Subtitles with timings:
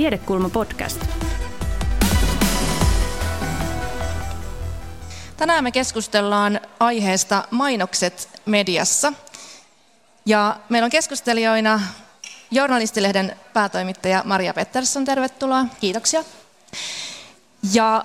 [0.00, 1.00] Tiedekulma podcast.
[5.36, 9.12] Tänään me keskustellaan aiheesta mainokset mediassa.
[10.26, 11.80] Ja meillä on keskustelijoina
[12.50, 15.66] journalistilehden päätoimittaja Maria Pettersson, tervetuloa.
[15.80, 16.24] Kiitoksia.
[17.72, 18.04] Ja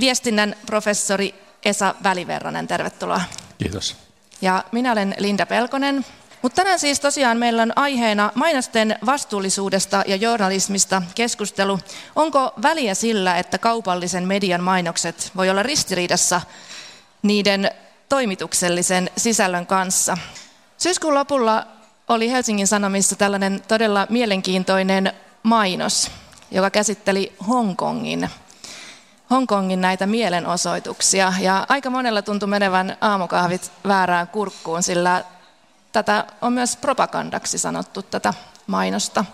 [0.00, 1.34] viestinnän professori
[1.64, 3.20] Esa Väliverranen, tervetuloa.
[3.58, 3.96] Kiitos.
[4.40, 6.04] Ja minä olen Linda Pelkonen.
[6.46, 11.78] Mutta tänään siis tosiaan meillä on aiheena mainosten vastuullisuudesta ja journalismista keskustelu.
[12.16, 16.40] Onko väliä sillä, että kaupallisen median mainokset voi olla ristiriidassa
[17.22, 17.70] niiden
[18.08, 20.18] toimituksellisen sisällön kanssa?
[20.78, 21.66] Syyskuun lopulla
[22.08, 26.10] oli Helsingin Sanomissa tällainen todella mielenkiintoinen mainos,
[26.50, 28.30] joka käsitteli Hongkongin
[29.30, 31.32] Hongkongin näitä mielenosoituksia.
[31.40, 35.24] Ja aika monella tuntui menevän aamukahvit väärään kurkkuun, sillä
[36.02, 38.34] tätä on myös propagandaksi sanottu tätä
[38.66, 39.24] mainosta.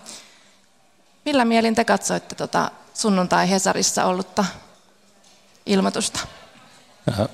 [1.25, 4.45] Millä mielin te katsoitte tuota sunnuntai Hesarissa ollutta
[5.65, 6.19] ilmoitusta?
[7.11, 7.27] Äh,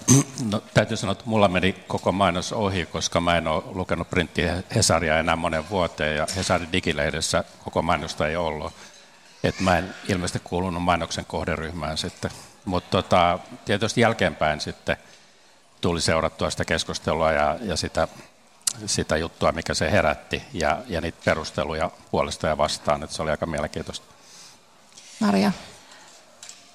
[0.51, 4.41] no, täytyy sanoa, että mulla meni koko mainos ohi, koska mä en ole lukenut printti
[4.75, 8.73] Hesaria enää monen vuoteen ja Hesarin digilehdessä koko mainosta ei ollut.
[9.43, 12.31] Et mä en ilmeisesti kuulunut mainoksen kohderyhmään sitten.
[12.65, 14.97] Mutta tota, tietysti jälkeenpäin sitten
[15.81, 18.07] tuli seurattua sitä keskustelua ja, ja sitä,
[18.85, 23.03] sitä juttua, mikä se herätti, ja, ja niitä perusteluja puolesta ja vastaan.
[23.03, 24.05] että se oli aika mielenkiintoista.
[25.19, 25.51] Maria.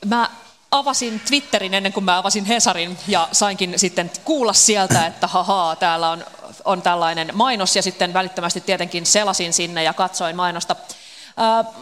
[0.07, 0.31] Mä
[0.71, 6.11] avasin Twitterin ennen kuin mä avasin Hesarin ja sainkin sitten kuulla sieltä, että hahaa, täällä
[6.11, 6.25] on,
[6.65, 10.77] on tällainen mainos ja sitten välittömästi tietenkin selasin sinne ja katsoin mainosta.
[11.41, 11.75] Äh,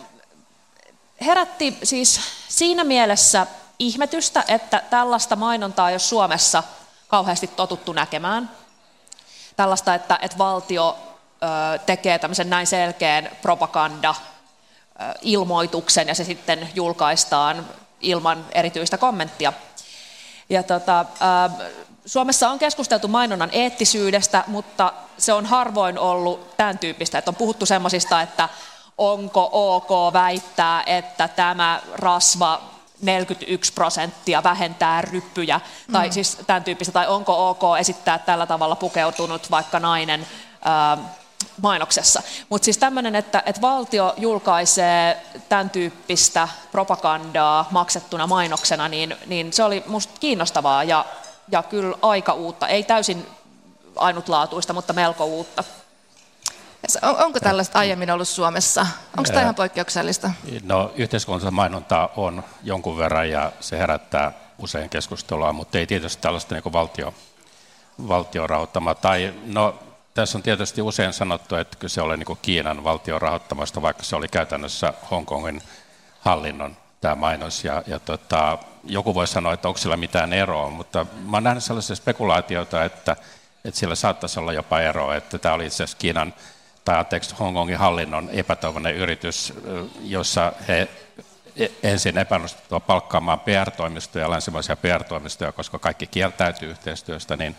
[1.20, 3.46] herätti siis siinä mielessä
[3.78, 6.62] ihmetystä, että tällaista mainontaa ei ole Suomessa
[7.08, 8.50] kauheasti totuttu näkemään.
[9.56, 10.98] Tällaista, että, että valtio
[11.86, 14.14] tekee tämmöisen näin selkeän propaganda
[15.20, 17.68] ilmoituksen ja se sitten julkaistaan
[18.00, 19.52] ilman erityistä kommenttia.
[20.48, 21.04] Ja tota,
[22.06, 27.66] Suomessa on keskusteltu mainonnan eettisyydestä, mutta se on harvoin ollut tämän tyyppistä, että on puhuttu
[27.66, 28.48] semmoisista, että
[28.98, 32.62] onko ok väittää, että tämä rasva
[33.02, 35.92] 41 prosenttia vähentää ryppyjä, mm.
[35.92, 40.26] tai siis tämän tyyppistä, tai onko ok esittää tällä tavalla pukeutunut vaikka nainen
[40.64, 40.98] ää,
[41.62, 42.22] mainoksessa.
[42.48, 49.62] Mutta siis tämmöinen, että, että valtio julkaisee tämän tyyppistä propagandaa maksettuna mainoksena, niin, niin se
[49.62, 51.04] oli musta kiinnostavaa ja,
[51.48, 52.68] ja kyllä aika uutta.
[52.68, 53.26] Ei täysin
[53.96, 55.64] ainutlaatuista, mutta melko uutta.
[57.02, 58.86] Onko tällaista aiemmin ollut Suomessa?
[59.16, 60.30] Onko tämä ihan poikkeuksellista?
[60.62, 66.54] No yhteiskunnallista mainontaa on jonkun verran ja se herättää usein keskustelua, mutta ei tietysti tällaista
[66.54, 67.14] niin valtio,
[68.08, 68.94] valtio rahoittama.
[68.94, 69.78] Tai, no,
[70.14, 74.28] tässä on tietysti usein sanottu, että kyse oli niin Kiinan valtion rahoittamasta, vaikka se oli
[74.28, 75.62] käytännössä Hongkongin
[76.20, 77.64] hallinnon tämä mainos.
[77.64, 81.64] Ja, ja tota, joku voi sanoa, että onko sillä mitään eroa, mutta mä olen nähnyt
[81.64, 83.16] sellaisia spekulaatioita, että,
[83.64, 86.34] että sillä saattaisi olla jopa eroa, että tämä oli itse asiassa Kiinan
[86.84, 89.52] tai anteeksi Hongkongin hallinnon epätoivoinen yritys,
[90.00, 90.88] jossa he
[91.56, 97.56] e, ensin epäonnistuivat palkkaamaan PR-toimistoja, länsimaisia PR-toimistoja, koska kaikki kieltäytyy yhteistyöstä, niin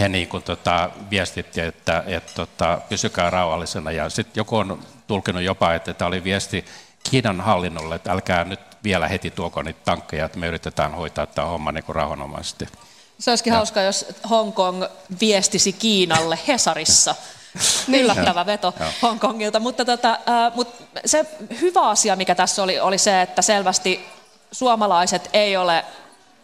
[0.00, 3.92] he niin kuin, tota, viestitti, että et, tota, pysykää rauhallisena.
[3.92, 6.64] Ja sitten joku on tulkinut jopa, että tämä oli viesti
[7.10, 11.48] Kiinan hallinnolle, että älkää nyt vielä heti tuoko niitä tankkeja, että me yritetään hoitaa tämä
[11.48, 12.68] homma niin kuin rauhanomaisesti.
[13.18, 13.56] Se olisikin ja.
[13.56, 14.84] hauska, jos Hongkong
[15.20, 17.14] viestisi Kiinalle Hesarissa.
[17.88, 19.60] Yllättävä veto Hongkongilta.
[19.60, 21.26] Mutta, tota, äh, mutta se
[21.60, 24.06] hyvä asia, mikä tässä oli, oli se, että selvästi
[24.52, 25.84] suomalaiset ei ole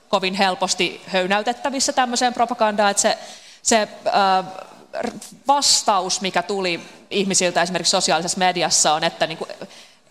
[0.08, 3.18] kovin helposti höynäytettävissä tämmöiseen propagandaan, että se,
[3.62, 4.44] se äh,
[5.48, 9.50] vastaus, mikä tuli ihmisiltä esimerkiksi sosiaalisessa mediassa on, että niin kuin,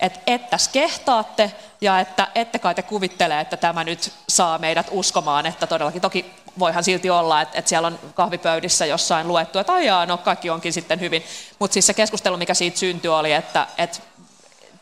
[0.00, 5.46] että ettäs kehtaatte ja että ette kai te kuvittele, että tämä nyt saa meidät uskomaan,
[5.46, 10.06] että todellakin toki voihan silti olla, että, että siellä on kahvipöydissä jossain luettu, että ajaa,
[10.06, 11.24] no kaikki onkin sitten hyvin.
[11.58, 13.98] Mutta siis se keskustelu, mikä siitä syntyi, oli, että, että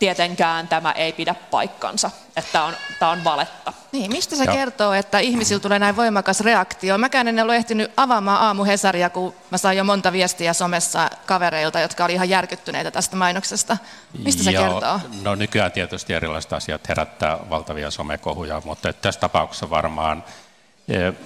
[0.03, 3.73] tietenkään tämä ei pidä paikkansa, että tämä on, tämä on valetta.
[3.93, 4.55] Niin, mistä se Joo.
[4.55, 6.99] kertoo, että ihmisillä tulee näin voimakas reaktio?
[6.99, 11.81] Mäkään en ole ehtinyt avaamaan aamu Hesaria, kun mä sain jo monta viestiä somessa kavereilta,
[11.81, 13.77] jotka oli ihan järkyttyneitä tästä mainoksesta.
[14.19, 15.01] Mistä se kertoo?
[15.23, 20.25] No nykyään tietysti erilaiset asiat herättää valtavia somekohuja, mutta tässä tapauksessa varmaan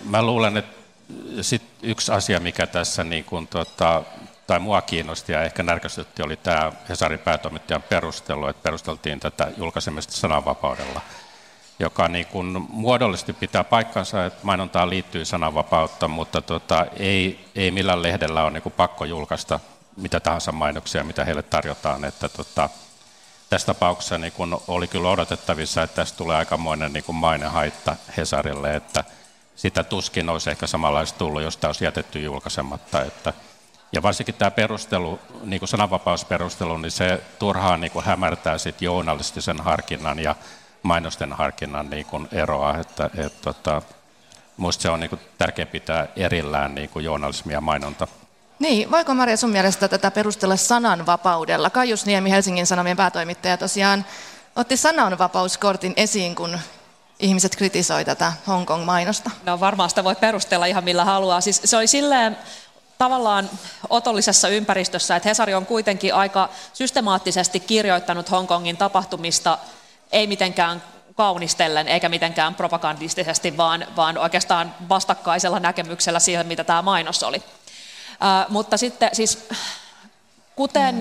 [0.05, 0.77] Mä luulen, että
[1.41, 4.03] sit yksi asia, mikä tässä niin kuin, tota,
[4.47, 10.13] tai mua kiinnosti ja ehkä närkästytti, oli tämä Hesarin päätoimittajan perustelu, että perusteltiin tätä julkaisemista
[10.13, 11.01] sananvapaudella,
[11.79, 18.03] joka niin kuin muodollisesti pitää paikkansa, että mainontaan liittyy sananvapautta, mutta tota, ei, ei millään
[18.03, 19.61] lehdellä ole niin kuin pakko julkaista
[19.97, 22.05] mitä tahansa mainoksia, mitä heille tarjotaan.
[22.05, 22.69] Että tota,
[23.51, 28.77] tässä tapauksessa niin kun oli kyllä odotettavissa, että tästä tulee aikamoinen niin kuin mainehaitta Hesarille,
[28.77, 29.05] että
[29.57, 33.03] sitä tuskin olisi ehkä samanlaista tullut, jos tämä olisi jätetty julkaisematta.
[33.03, 33.33] Että,
[33.93, 39.61] ja varsinkin tämä perustelu, niin kuin sananvapausperustelu, niin se turhaan niin kuin hämärtää sit journalistisen
[39.61, 40.35] harkinnan ja
[40.83, 42.79] mainosten harkinnan niin kuin eroa.
[42.79, 43.83] Että, et, tota,
[44.57, 48.07] Minusta se on niin kuin tärkeää pitää erillään niin kuin journalismi ja mainonta.
[48.59, 51.71] Niin, voiko Maria sun mielestä tätä perustella sananvapaudella?
[51.71, 54.05] Kaius Niemi, Helsingin Sanomien päätoimittaja, tosiaan
[54.57, 56.59] otti sananvapauskortin esiin, kun
[57.21, 59.31] ihmiset kritisoi tätä Hongkong-mainosta.
[59.45, 61.41] No varmaan sitä voi perustella ihan millä haluaa.
[61.41, 62.37] Siis se oli silleen
[62.99, 63.51] tavallaan
[63.91, 69.59] otollisessa ympäristössä, että Hesari on kuitenkin aika systemaattisesti kirjoittanut Hongkongin tapahtumista,
[70.13, 70.83] ei mitenkään
[71.15, 77.37] kaunistellen eikä mitenkään propagandistisesti, vaan, vaan oikeastaan vastakkaisella näkemyksellä siihen, mitä tämä mainos oli.
[77.37, 79.49] Uh, mutta sitten siis,
[80.57, 80.95] kuten,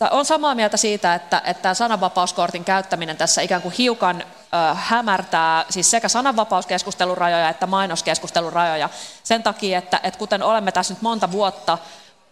[0.00, 0.08] mm.
[0.10, 4.24] on samaa mieltä siitä, että, että sananvapauskortin käyttäminen tässä ikään kuin hiukan
[4.74, 8.88] hämärtää siis sekä sananvapauskeskustelun rajoja että mainoskeskustelun rajoja
[9.22, 11.78] sen takia, että, että kuten olemme tässä nyt monta vuotta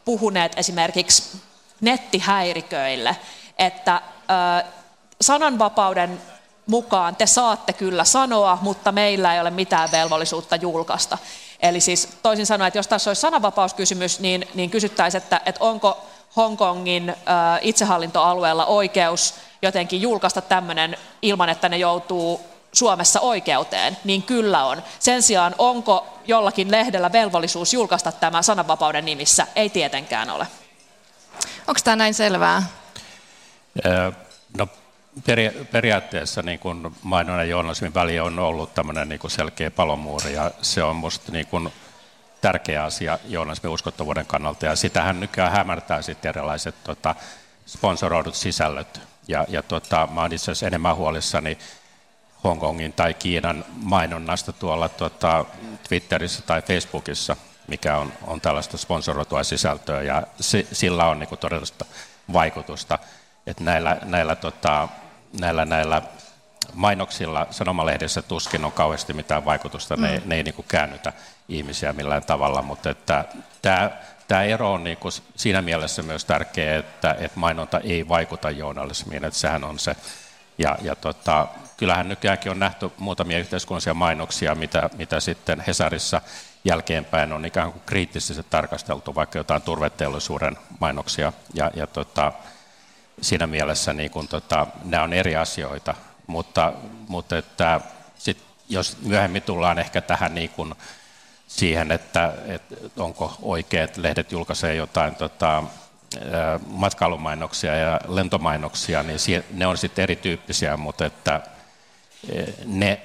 [0.05, 1.41] puhuneet esimerkiksi
[1.81, 3.17] nettihäiriköille,
[3.59, 4.71] että uh,
[5.21, 6.21] sananvapauden
[6.67, 11.19] mukaan te saatte kyllä sanoa, mutta meillä ei ole mitään velvollisuutta julkaista.
[11.61, 16.07] Eli siis toisin sanoen, että jos tässä olisi sananvapauskysymys, niin, niin kysyttäisiin, että, että onko
[16.37, 17.17] Hongkongin äh,
[17.61, 22.41] itsehallintoalueella oikeus jotenkin julkaista tämmöinen ilman, että ne joutuu
[22.73, 24.83] Suomessa oikeuteen, niin kyllä on.
[24.99, 29.47] Sen sijaan onko jollakin lehdellä velvollisuus julkaista tämä sananvapauden nimissä?
[29.57, 30.47] Ei tietenkään ole.
[31.67, 32.63] Onko tämä näin selvää?
[34.59, 34.69] No
[35.27, 40.33] peri, periaatteessa niin kuin mainonnan ja journalismin väli on ollut tämmöinen niin kuin selkeä palomuuri
[40.33, 41.73] ja se on minusta niin kuin
[42.41, 47.15] tärkeä asia journalismin uskottavuuden kannalta ja sitähän nykyään hämärtää sitten erilaiset tota,
[47.67, 51.59] sponsoroidut sisällöt ja, ja tota, mä olen itse asiassa enemmän huolissani
[52.45, 55.45] Hongkongin tai Kiinan mainonnasta tuolla tota,
[55.89, 57.37] Twitterissä tai Facebookissa,
[57.69, 60.03] mikä on, on tällaista sponsoroitua sisältöä.
[60.03, 61.85] Ja se, sillä on niin todellista
[62.33, 62.99] vaikutusta
[63.47, 64.89] että näillä, näillä, tota,
[65.41, 66.03] näillä, näillä
[66.75, 70.03] mainoksilla sanomalehdessä tuskin on kauheasti mitään vaikutusta, mm.
[70.03, 71.13] ne, ne ei niin kuin käännytä
[71.49, 73.25] ihmisiä millään tavalla, mutta että
[73.63, 73.91] tämä,
[74.29, 79.25] tämä ero on niin kuin siinä mielessä myös tärkeä, että, että mainonta ei vaikuta journalismiin,
[79.25, 79.97] että sehän on se.
[80.59, 81.47] Ja, ja tota,
[81.77, 86.21] kyllähän nykyäänkin on nähty muutamia yhteiskunnallisia mainoksia, mitä, mitä sitten Hesarissa
[86.65, 91.33] jälkeenpäin on ikään kuin kriittisesti tarkasteltu, vaikka jotain turveteollisuuden mainoksia.
[91.55, 92.33] Ja, ja tota,
[93.21, 95.95] siinä mielessä niin kun, tota, nämä on eri asioita,
[96.31, 96.73] mutta,
[97.09, 97.81] mutta että
[98.19, 98.39] sit,
[98.69, 100.77] jos myöhemmin tullaan ehkä tähän niin kun,
[101.47, 105.63] siihen, että, että onko oikein, että lehdet julkaisee jotain tota,
[106.67, 109.19] matkailumainoksia ja lentomainoksia, niin
[109.51, 111.41] ne on sitten erityyppisiä, mutta että
[112.65, 113.01] ne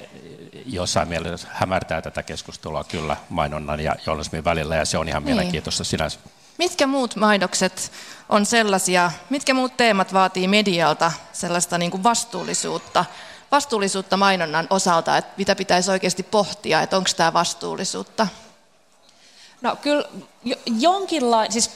[0.66, 5.36] jossain mielessä hämärtää tätä keskustelua kyllä mainonnan ja journalismin välillä, ja se on ihan niin.
[5.36, 6.20] mielenkiintoista sinänsä.
[6.58, 7.92] Mitkä muut mainokset
[8.30, 13.06] on sellaisia, mitkä muut teemat vaatii medialta sellaista niin kuin vastuullisuutta,
[13.52, 18.28] vastuullisuutta mainonnan osalta, että mitä pitäisi oikeasti pohtia, että onko tämä vastuullisuutta?
[19.62, 20.06] No kyllä
[20.66, 21.72] jonkinlainen, siis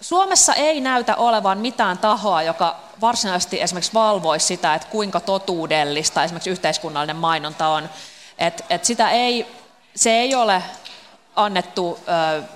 [0.00, 6.50] Suomessa ei näytä olevan mitään tahoa, joka varsinaisesti esimerkiksi valvoisi sitä, että kuinka totuudellista esimerkiksi
[6.50, 7.90] yhteiskunnallinen mainonta on.
[8.38, 9.46] Et, et sitä ei,
[9.96, 10.62] se ei ole
[11.38, 11.98] annettu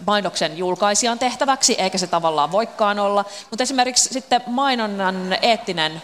[0.07, 3.25] mainoksen julkaisijan tehtäväksi, eikä se tavallaan voikaan olla.
[3.51, 6.03] Mutta esimerkiksi sitten mainonnan eettinen,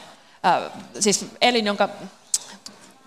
[1.00, 1.88] siis elin, jonka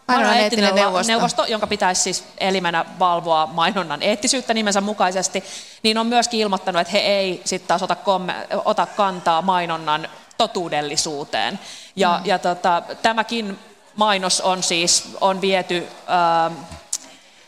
[0.07, 1.11] Mainonnan eettinen neuvosto.
[1.11, 5.43] neuvosto, jonka pitäisi siis elimenä valvoa mainonnan eettisyyttä nimensä mukaisesti,
[5.83, 8.35] niin on myöskin ilmoittanut, että he ei sitten taas ota, komme,
[8.65, 11.59] ota kantaa mainonnan totuudellisuuteen.
[11.95, 12.25] Ja, mm.
[12.25, 13.59] ja tota, tämäkin
[13.95, 16.57] mainos on siis on viety äh,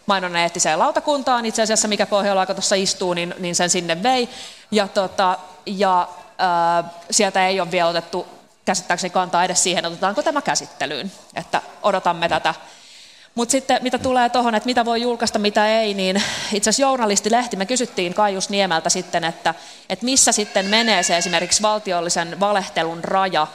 [0.05, 4.29] mainonnan eettiseen lautakuntaan itse asiassa, mikä Pohjola tuossa istuu, niin, niin sen sinne vei.
[4.71, 6.07] Ja, tota, ja
[6.37, 8.27] ää, sieltä ei ole vielä otettu
[8.65, 12.53] käsittääkseni kantaa edes siihen, otetaanko tämä käsittelyyn, että odotamme tätä.
[13.35, 17.55] Mutta sitten mitä tulee tuohon, että mitä voi julkaista, mitä ei, niin itse asiassa journalistilehti,
[17.55, 19.53] me kysyttiin Kaius Niemeltä sitten, että,
[19.89, 23.47] että missä sitten menee se esimerkiksi valtiollisen valehtelun raja,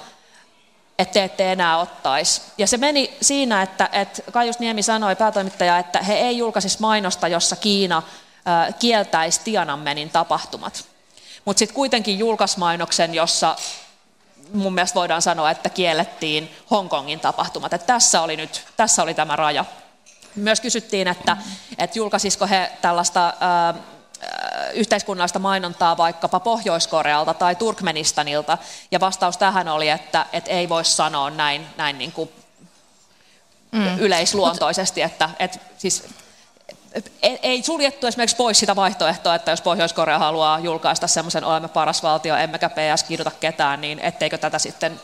[0.98, 2.42] että te ette enää ottaisi.
[2.58, 7.28] Ja se meni siinä, että, että Kaius Niemi sanoi päätoimittaja, että he ei julkaisisi mainosta,
[7.28, 8.02] jossa Kiina
[8.78, 10.84] kieltäisi Tiananmenin tapahtumat.
[11.44, 13.56] Mutta sitten kuitenkin julkaisi mainoksen, jossa
[14.52, 17.72] mun mielestä voidaan sanoa, että kiellettiin Hongkongin tapahtumat.
[17.72, 19.64] Että tässä oli nyt, tässä oli tämä raja.
[20.34, 21.36] Myös kysyttiin, että,
[21.78, 23.34] että julkaisisiko he tällaista
[24.74, 28.58] yhteiskunnallista mainontaa vaikkapa Pohjois-Korealta tai Turkmenistanilta,
[28.90, 32.30] ja vastaus tähän oli, että, että ei voi sanoa näin, näin niin kuin
[33.72, 33.98] mm.
[33.98, 36.04] yleisluontoisesti, että, että siis
[37.42, 42.36] ei suljettu esimerkiksi pois sitä vaihtoehtoa, että jos Pohjois-Korea haluaa julkaista semmoisen olemme paras valtio,
[42.36, 45.00] emmekä PS kiduta ketään, niin etteikö tätä sitten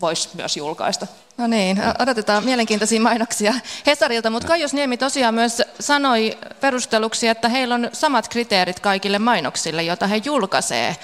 [0.00, 1.06] voisi myös julkaista.
[1.36, 3.54] No niin, odotetaan mielenkiintoisia mainoksia
[3.86, 9.82] Hesarilta, mutta Kaijos Niemi tosiaan myös sanoi perusteluksi, että heillä on samat kriteerit kaikille mainoksille,
[9.82, 10.96] joita he julkaisee.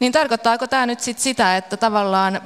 [0.00, 2.40] Niin tarkoittaako tämä nyt sit sitä, että tavallaan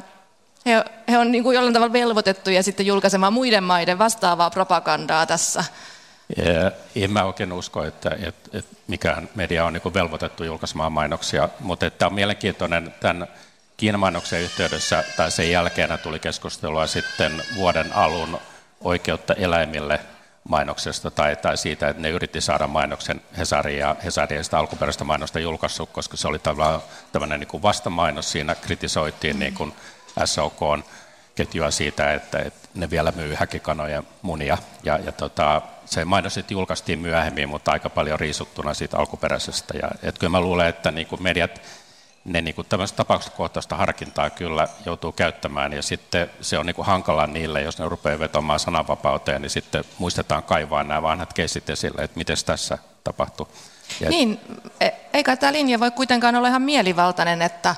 [0.66, 5.64] he, he on niin kuin jollain tavalla velvoitettuja sitten julkaisemaan muiden maiden vastaavaa propagandaa tässä?
[6.96, 11.90] En mä oikein usko, että, että, että mikään media on niin velvoitettu julkaisemaan mainoksia, mutta
[11.90, 13.26] tämä on mielenkiintoinen tämän
[13.80, 18.38] Kiinan mainoksen yhteydessä tai sen jälkeen tuli keskustelua sitten vuoden alun
[18.80, 20.00] oikeutta eläimille
[20.48, 25.04] mainoksesta tai, tai siitä, että ne yritti saada mainoksen Hesariin ja Hesari ei sitä alkuperäistä
[25.04, 26.82] mainosta julkaissut, koska se oli tavallaan
[27.12, 28.32] tämmöinen niin kuin vastamainos.
[28.32, 29.72] Siinä kritisoitiin niin kuin
[30.24, 30.60] SOK
[31.34, 34.58] ketjua siitä, että, että ne vielä myy häkikanojen munia.
[34.82, 39.74] Ja, ja tota, se mainos sitten julkaistiin myöhemmin, mutta aika paljon riisuttuna siitä alkuperäisestä.
[39.82, 41.60] Ja, et kyllä mä luulen, että niin kuin mediat
[42.24, 46.86] ne niin kuin tämmöistä tapauskohtaista harkintaa kyllä joutuu käyttämään ja sitten se on niin kuin
[46.86, 52.02] hankala niille, jos ne rupeaa vetomaan sananvapauteen, niin sitten muistetaan kaivaa nämä vanhat keisit esille,
[52.02, 53.48] että miten tässä tapahtuu.
[54.00, 54.40] Ja niin,
[54.80, 57.74] e, eikä tämä linja voi kuitenkaan olla ihan mielivaltainen, että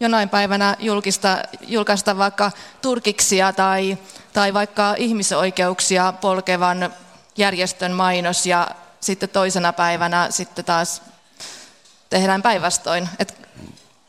[0.00, 3.98] jonain päivänä julkista, julkaista vaikka turkiksia tai,
[4.32, 6.94] tai vaikka ihmisoikeuksia polkevan
[7.36, 8.68] järjestön mainos ja
[9.00, 11.02] sitten toisena päivänä sitten taas
[12.10, 13.08] tehdään päinvastoin.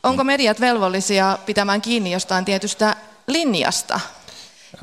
[0.02, 4.00] Onko mediat velvollisia pitämään kiinni jostain tietystä linjasta?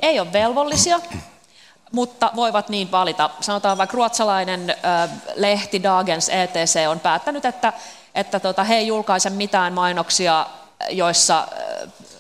[0.02, 1.00] Ei ole velvollisia,
[1.92, 3.30] mutta voivat niin valita.
[3.42, 4.76] Sanotaan vaikka ruotsalainen
[5.36, 7.74] lehti Dagens ETC on päättänyt, että,
[8.16, 10.46] että tota, he ei julkaise mitään mainoksia,
[10.90, 11.48] joissa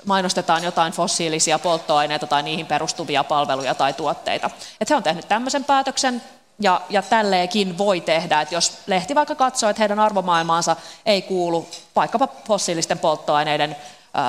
[0.05, 4.49] mainostetaan jotain fossiilisia polttoaineita tai niihin perustuvia palveluja tai tuotteita.
[4.81, 6.21] Et he on tehnyt tämmöisen päätöksen,
[6.59, 10.75] ja, ja tälleenkin voi tehdä, että jos lehti vaikka katsoo, että heidän arvomaailmaansa
[11.05, 13.75] ei kuulu vaikkapa fossiilisten polttoaineiden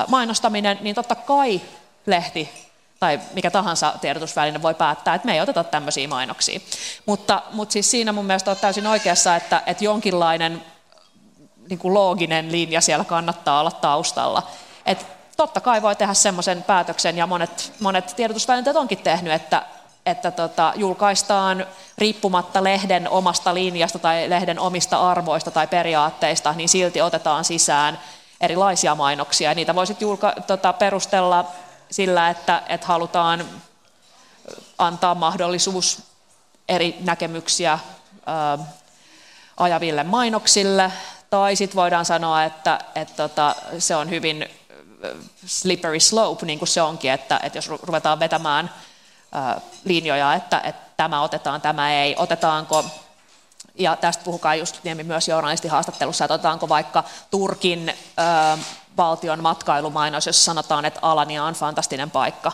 [0.08, 1.60] mainostaminen, niin totta kai
[2.06, 2.70] lehti
[3.00, 6.60] tai mikä tahansa tiedotusväline voi päättää, että me ei oteta tämmöisiä mainoksia.
[7.06, 10.64] Mutta, mutta siis siinä mun mielestä on täysin oikeassa, että, että jonkinlainen
[11.70, 14.42] niin kuin looginen linja siellä kannattaa olla taustalla.
[14.86, 15.04] Että
[15.36, 19.62] totta kai voi tehdä semmoisen päätöksen, ja monet, monet tiedotusvälineet onkin tehnyt, että,
[20.06, 21.66] että tota, julkaistaan
[21.98, 28.00] riippumatta lehden omasta linjasta tai lehden omista arvoista tai periaatteista, niin silti otetaan sisään
[28.40, 29.54] erilaisia mainoksia.
[29.54, 31.44] Niitä voisit julka, tota, perustella
[31.90, 33.44] sillä, että, että halutaan
[34.78, 36.02] antaa mahdollisuus
[36.68, 37.78] eri näkemyksiä
[38.26, 38.58] ää,
[39.56, 40.92] ajaville mainoksille,
[41.30, 44.48] tai sitten voidaan sanoa, että, että tota, se on hyvin
[45.46, 48.70] slippery slope, niin kuin se onkin, että, että jos ruvetaan vetämään
[49.84, 52.84] linjoja, että, että tämä otetaan, tämä ei, otetaanko
[53.74, 58.58] ja tästä puhukaa just Niemi myös journalistihaastattelussa, että otetaanko vaikka Turkin ö,
[58.96, 62.52] valtion matkailumainos, jos sanotaan, että Alania on fantastinen paikka,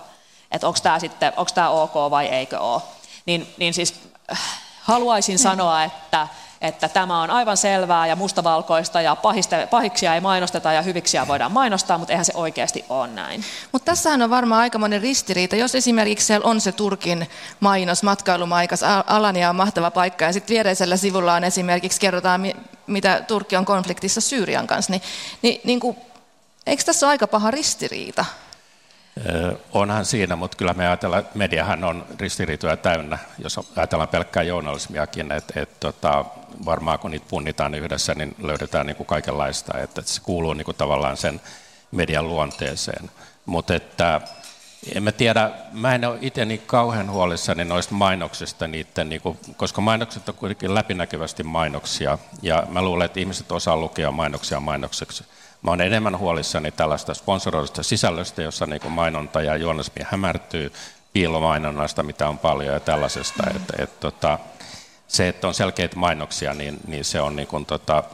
[0.50, 2.83] että onko tämä sitten, onko tämä ok vai eikö ole.
[3.26, 4.00] Niin, niin siis
[4.33, 4.40] äh,
[4.83, 6.28] haluaisin sanoa, että
[6.61, 11.53] että tämä on aivan selvää ja mustavalkoista ja pahiste, pahiksia ei mainosteta ja hyviksiä voidaan
[11.53, 13.45] mainostaa, mutta eihän se oikeasti ole näin.
[13.73, 15.57] Mutta tässähän on varmaan aikamoinen ristiriita.
[15.57, 17.29] Jos esimerkiksi siellä on se Turkin
[17.61, 22.53] mainos matkailumaikas, Alania on mahtava paikka ja sitten viereisellä sivulla on esimerkiksi kerrotaan,
[22.87, 25.03] mitä Turkki on konfliktissa Syyrian kanssa, niin,
[25.43, 25.97] niin, niin kuin,
[26.67, 28.25] eikö tässä ole aika paha ristiriita?
[29.73, 35.32] Onhan siinä, mutta kyllä me ajatellaan, että mediahan on ristiriitoja täynnä, jos ajatellaan pelkkää journalismiakin,
[35.32, 36.25] että, että tota,
[36.64, 40.76] varmaan kun niitä punnitaan yhdessä, niin löydetään niin kuin kaikenlaista, että se kuuluu niin kuin
[40.76, 41.40] tavallaan sen
[41.90, 43.11] median luonteeseen.
[43.46, 44.20] Mutta että
[44.94, 49.38] en mä tiedä, mä en ole itse niin kauhean huolissani noista mainoksista, niiden, niin kuin,
[49.56, 55.25] koska mainokset on kuitenkin läpinäkyvästi mainoksia, ja mä luulen, että ihmiset osaa lukea mainoksia mainokseksi.
[55.66, 60.73] Mä olen enemmän huolissani tällaista sponsoroidusta sisällöstä, jossa niin mainonta ja journalismi hämärtyy,
[61.12, 63.42] piilomainonnasta, mitä on paljon ja tällaisesta.
[63.56, 64.38] Että, et, tota,
[65.08, 68.04] se, että on selkeitä mainoksia, niin, niin se on niin kuin, tota,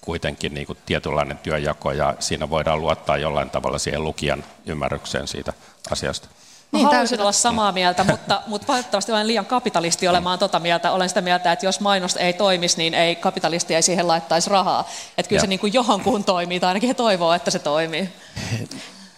[0.00, 5.52] kuitenkin niin kuin tietynlainen työjako ja siinä voidaan luottaa jollain tavalla siihen lukijan ymmärrykseen siitä
[5.90, 6.28] asiasta.
[6.72, 10.90] Niin, haluaisin olla samaa mieltä, mutta, mutta valitettavasti olen liian kapitalisti olemaan tota mieltä.
[10.90, 14.88] Olen sitä mieltä, että jos mainos ei toimisi, niin ei kapitalisti ei siihen laittaisi rahaa.
[15.18, 15.40] Että kyllä ja.
[15.40, 18.08] se niin kuin johonkuun toimii, tai ainakin he toivoo, että se toimii.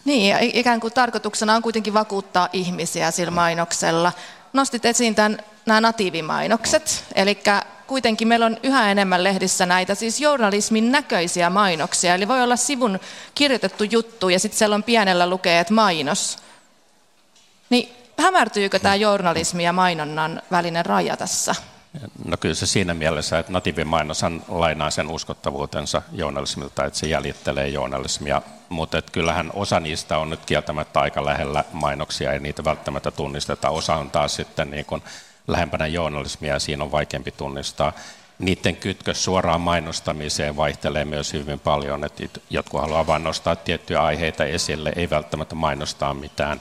[0.05, 4.13] Niin, ikään kuin tarkoituksena on kuitenkin vakuuttaa ihmisiä sillä mainoksella.
[4.53, 7.39] Nostit esiin tämän, nämä natiivimainokset, eli
[7.87, 12.15] kuitenkin meillä on yhä enemmän lehdissä näitä siis journalismin näköisiä mainoksia.
[12.15, 13.01] Eli voi olla sivun
[13.35, 16.44] kirjoitettu juttu ja sitten siellä on pienellä lukee, että mainos.
[17.71, 21.55] Niin hämärtyykö tämä journalismi ja mainonnan välinen raja tässä?
[22.25, 28.43] No kyllä se siinä mielessä, että natiivimainoshan lainaa sen uskottavuutensa journalismilta, että se jäljittelee journalismia,
[28.69, 33.71] mutta kyllähän osa niistä on nyt kieltämättä aika lähellä mainoksia, ei niitä välttämättä tunnisteta.
[33.71, 35.03] Osa on taas sitten niin kuin
[35.49, 37.93] lähempänä journalismia ja siinä on vaikeampi tunnistaa.
[38.39, 44.45] Niiden kytkös suoraan mainostamiseen vaihtelee myös hyvin paljon, että jotkut haluaa vain nostaa tiettyjä aiheita
[44.45, 46.61] esille, ei välttämättä mainostaa mitään.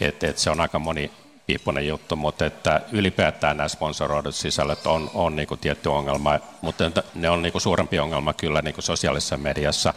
[0.00, 1.10] Et, et se on aika moni
[1.46, 6.84] piippunen juttu, mutta että ylipäätään nämä sponsoroidut sisällöt on, on niin kuin tietty ongelma, mutta
[7.14, 9.94] ne on niin kuin suurempi ongelma kyllä niin kuin sosiaalisessa mediassa,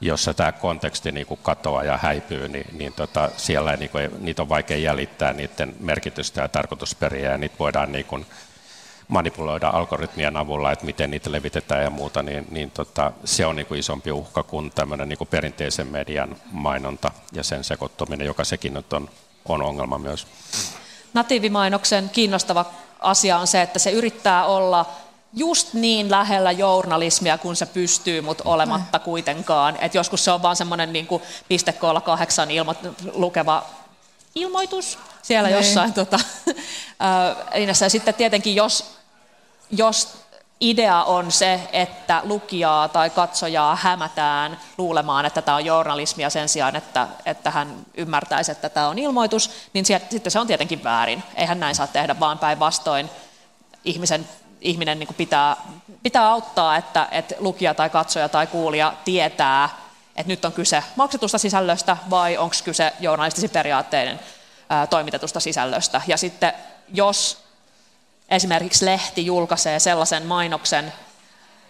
[0.00, 4.42] jossa tämä konteksti niin kuin katoaa ja häipyy, niin, niin tota, siellä niin kuin, niitä
[4.42, 8.26] on vaikea jäljittää niiden merkitystä ja tarkoitusperiä, ja niitä voidaan niin kuin
[9.08, 13.66] manipuloida algoritmien avulla, että miten niitä levitetään ja muuta, niin, niin tota, se on niin
[13.66, 18.74] kuin isompi uhka kuin tämmöinen niin kuin perinteisen median mainonta ja sen sekoittuminen, joka sekin
[18.74, 19.10] nyt on,
[19.48, 20.26] on ongelma myös.
[21.14, 22.64] Natiivimainoksen kiinnostava
[23.00, 24.86] asia on se, että se yrittää olla
[25.32, 29.76] just niin lähellä journalismia kuin se pystyy, mutta olematta kuitenkaan.
[29.80, 31.08] Et joskus se on vaan semmoinen niin
[31.48, 33.66] pistekoolla kahdeksan ilmo- lukeva
[34.34, 35.64] ilmoitus siellä Nein.
[35.64, 35.92] jossain.
[35.92, 36.16] Tota,
[36.46, 38.96] äh, ja sitten tietenkin, jos,
[39.70, 40.08] jos
[40.60, 46.76] idea on se, että lukijaa tai katsojaa hämätään luulemaan, että tämä on journalismia sen sijaan,
[46.76, 51.22] että, että hän ymmärtäisi, että tämä on ilmoitus, niin sitten se on tietenkin väärin.
[51.34, 53.10] Eihän näin saa tehdä, vaan päinvastoin
[53.84, 54.28] ihmisen,
[54.60, 55.56] ihminen niin pitää,
[56.02, 59.68] pitää auttaa, että, että lukija tai katsoja tai kuulija tietää,
[60.16, 64.20] että nyt on kyse maksetusta sisällöstä vai onko kyse journalistisin periaatteiden
[64.68, 66.02] ää, toimitetusta sisällöstä.
[66.06, 66.52] Ja sitten
[66.92, 67.49] jos
[68.30, 70.92] esimerkiksi lehti julkaisee sellaisen mainoksen,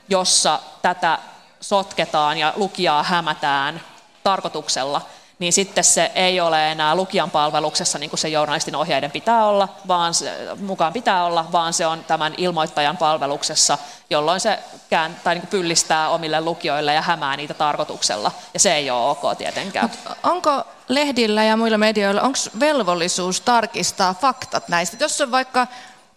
[0.09, 1.19] jossa tätä
[1.61, 3.81] sotketaan ja lukijaa hämätään
[4.25, 5.02] tarkoituksella,
[5.38, 9.69] niin sitten se ei ole enää lukijan palveluksessa niin kuin se journalistin ohjeiden pitää olla,
[9.88, 13.79] vaan se, mukaan pitää olla, vaan se on tämän ilmoittajan palveluksessa,
[14.11, 14.59] jolloin se
[14.90, 18.33] kään, tai niin kuin pyllistää omille lukijoille ja hämää niitä tarkoituksella.
[18.55, 19.90] Ja se ei ole ok tietenkään.
[19.90, 24.96] Mut onko lehdillä ja muilla medioilla, onko velvollisuus tarkistaa faktat näistä?
[25.01, 25.66] Jos on vaikka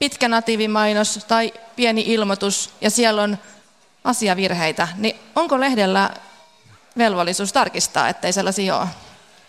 [0.03, 3.37] pitkä natiivimainos tai pieni ilmoitus ja siellä on
[4.03, 6.09] asiavirheitä, niin onko lehdellä
[6.97, 8.87] velvollisuus tarkistaa, ettei sellaisia ole?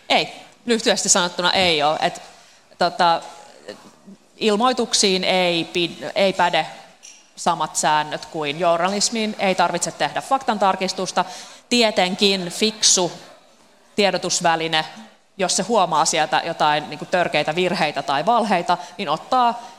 [0.09, 0.29] Ei,
[0.67, 1.99] lyhyesti sanottuna ei ole.
[2.03, 2.23] Et,
[2.79, 3.23] tota,
[4.37, 5.71] ilmoituksiin ei,
[6.15, 6.67] ei päde
[7.37, 11.25] samat säännöt kuin journalismiin, ei tarvitse tehdä faktantarkistusta.
[11.69, 13.13] Tietenkin fiksu
[13.97, 14.85] tiedotusväline,
[15.39, 19.74] jos se huomaa sieltä jotain niin törkeitä virheitä tai valheita, niin ottaa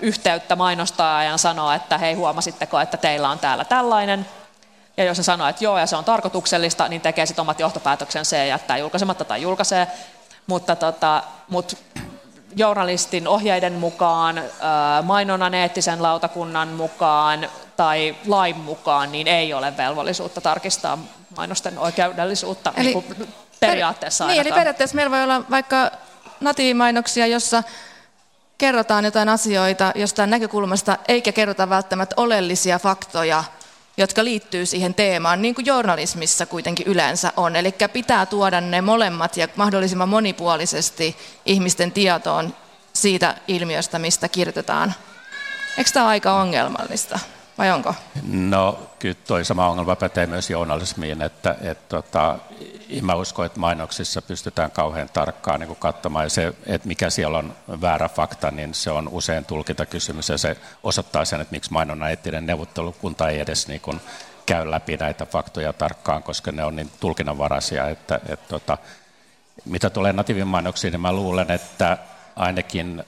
[0.00, 4.26] yhteyttä mainostaa ja sanoo, että hei huomasitteko, että teillä on täällä tällainen.
[4.96, 8.36] Ja jos se sanoo, että joo ja se on tarkoituksellista, niin tekee sitten omat johtopäätöksensä
[8.36, 9.86] ja jättää julkaisematta tai julkaisee.
[10.46, 11.76] Mutta, tota, mutta
[12.56, 14.42] journalistin ohjeiden mukaan,
[15.02, 20.98] mainonnan eettisen lautakunnan mukaan tai lain mukaan, niin ei ole velvollisuutta tarkistaa
[21.36, 25.90] mainosten oikeudellisuutta eli, niin periaatteessa per, Niin, eli periaatteessa meillä voi olla vaikka
[26.40, 27.62] natiivimainoksia, jossa
[28.62, 33.44] kerrotaan jotain asioita jostain näkökulmasta, eikä kerrota välttämättä oleellisia faktoja,
[33.96, 37.56] jotka liittyy siihen teemaan, niin kuin journalismissa kuitenkin yleensä on.
[37.56, 42.54] Eli pitää tuoda ne molemmat ja mahdollisimman monipuolisesti ihmisten tietoon
[42.92, 44.94] siitä ilmiöstä, mistä kirjoitetaan.
[45.78, 47.18] Eikö tämä ole aika ongelmallista?
[47.58, 47.94] Vai onko?
[48.32, 52.38] No kyllä toi sama ongelma pätee myös journalismiin, että et, tota,
[53.02, 57.54] mä uskon, että mainoksissa pystytään kauhean tarkkaan niin katsomaan, ja se, että mikä siellä on
[57.80, 62.46] väärä fakta, niin se on usein tulkintakysymys, ja se osoittaa sen, että miksi mainonnan eettinen
[62.46, 64.00] neuvottelukunta ei edes niin kuin
[64.46, 68.78] käy läpi näitä faktoja tarkkaan, koska ne on niin tulkinnanvaraisia, että et, tota,
[69.64, 71.98] mitä tulee natiivimainoksiin, niin mä luulen, että
[72.36, 73.04] ainakin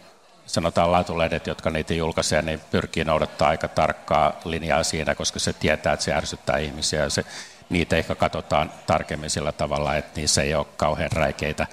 [0.47, 5.93] sanotaan laatulehdet, jotka niitä julkaisee, niin pyrkii noudattaa aika tarkkaa linjaa siinä, koska se tietää,
[5.93, 7.25] että se ärsyttää ihmisiä ja se,
[7.69, 11.67] niitä ehkä katsotaan tarkemmin sillä tavalla, että niissä ei ole kauhean räikeitä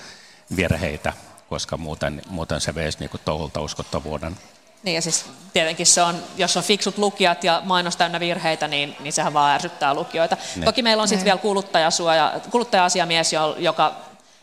[0.55, 1.13] virheitä,
[1.49, 4.37] koska muuten, muuten se veisi niin touhulta uskottavuuden.
[4.83, 8.95] Niin ja siis tietenkin se on, jos on fiksut lukijat ja mainos täynnä virheitä, niin,
[8.99, 10.37] niin sehän vaan ärsyttää lukijoita.
[10.55, 10.65] Ne.
[10.65, 13.95] Toki meillä on sitten vielä kuluttajasuoja, kuluttaja-asiamies, joka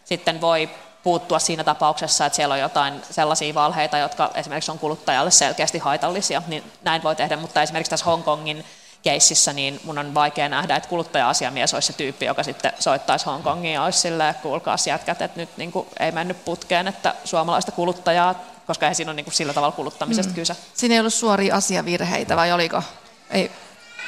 [0.04, 0.70] sitten voi
[1.02, 6.42] puuttua siinä tapauksessa, että siellä on jotain sellaisia valheita, jotka esimerkiksi on kuluttajalle selkeästi haitallisia,
[6.46, 8.64] niin näin voi tehdä, mutta esimerkiksi tässä Hongkongin
[9.02, 13.74] keississä, niin mun on vaikea nähdä, että kuluttaja-asiamies olisi se tyyppi, joka sitten soittaisi Hongkongiin
[13.74, 18.34] ja olisi silleen, kuulkaa jätkät, että nyt niin kuin ei mennyt putkeen, että suomalaista kuluttajaa,
[18.66, 20.34] koska ei siinä ole niin kuin sillä tavalla kuluttamisesta mm.
[20.34, 20.56] kyse.
[20.74, 22.82] Siinä ei ollut suoria asiavirheitä vai oliko?
[23.30, 23.50] Ei.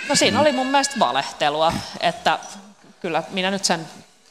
[0.09, 2.39] No siinä oli mun mielestä valehtelua, että
[3.01, 3.89] kyllä minä nyt sen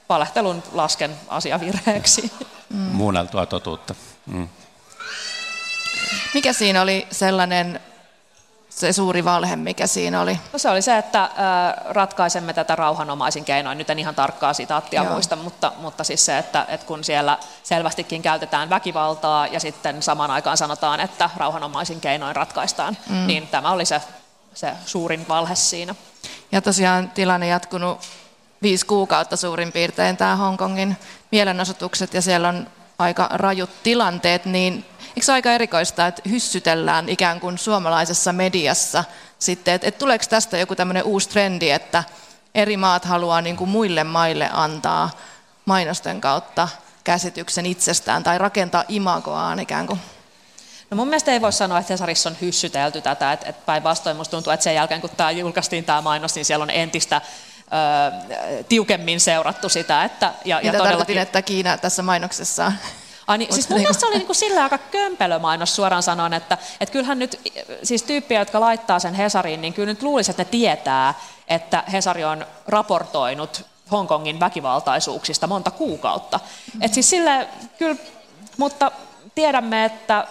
[0.10, 2.32] valehtelun lasken asiavirheeksi.
[2.70, 2.78] Mm.
[2.78, 3.96] Muunneltua totuutta.
[4.26, 4.50] Mm.
[6.34, 7.80] Mikä siinä oli sellainen
[8.70, 10.40] se suuri valhe, mikä siinä oli?
[10.54, 11.30] No se oli se, että
[11.90, 13.78] ratkaisemme tätä rauhanomaisin keinoin.
[13.78, 15.14] Nyt en ihan tarkkaa sitaattia Joo.
[15.14, 20.32] muista, mutta, mutta siis se, että, että kun siellä selvästikin käytetään väkivaltaa ja sitten samaan
[20.32, 23.28] aikaan sanotaan, että rauhanomaisin keinoin ratkaistaan, mm.
[23.28, 24.02] niin tämä oli se,
[24.54, 25.96] se suurin valhe siinä.
[26.52, 28.00] Ja tosiaan tilanne jatkunut
[28.62, 30.98] viisi kuukautta suurin piirtein tämä Hongkongin
[31.32, 32.68] mielenosoitukset ja siellä on
[33.00, 39.04] aika rajut tilanteet, niin eikö se aika erikoista, että hyssytellään ikään kuin suomalaisessa mediassa
[39.40, 42.04] sitten, että, että tuleeko tästä joku tämmöinen uusi trendi, että
[42.56, 45.10] eri maat haluaa niin kuin muille maille antaa
[45.66, 46.68] mainosten kautta
[47.04, 50.00] käsityksen itsestään tai rakentaa imagoaan ikään kuin?
[50.92, 54.54] No mun mielestä ei voi sanoa, että Hesarissa on hyssytelty tätä, että päinvastoin musta tuntuu,
[54.54, 57.22] että sen jälkeen kun tämä julkaistiin tämä mainos, niin siellä on entistä
[58.70, 60.04] tiukemmin seurattu sitä.
[60.04, 61.18] Että, ja, Mitä ja todellakin...
[61.18, 62.72] että Kiina tässä mainoksessa
[63.28, 66.58] Ai niin, siis mun mielestä se oli niin kuin sillä aika kömpelömainos suoraan sanoen, että,
[66.82, 67.40] että kyllähän nyt
[67.84, 71.14] siis tyyppiä, jotka laittaa sen Hesariin, niin kyllä nyt luulisi, että ne tietää,
[71.48, 76.40] että Hesari on raportoinut Hongkongin väkivaltaisuuksista monta kuukautta.
[76.82, 77.96] Et siis sille, kyllä,
[78.58, 78.92] mutta
[79.36, 80.28] tiedämme, että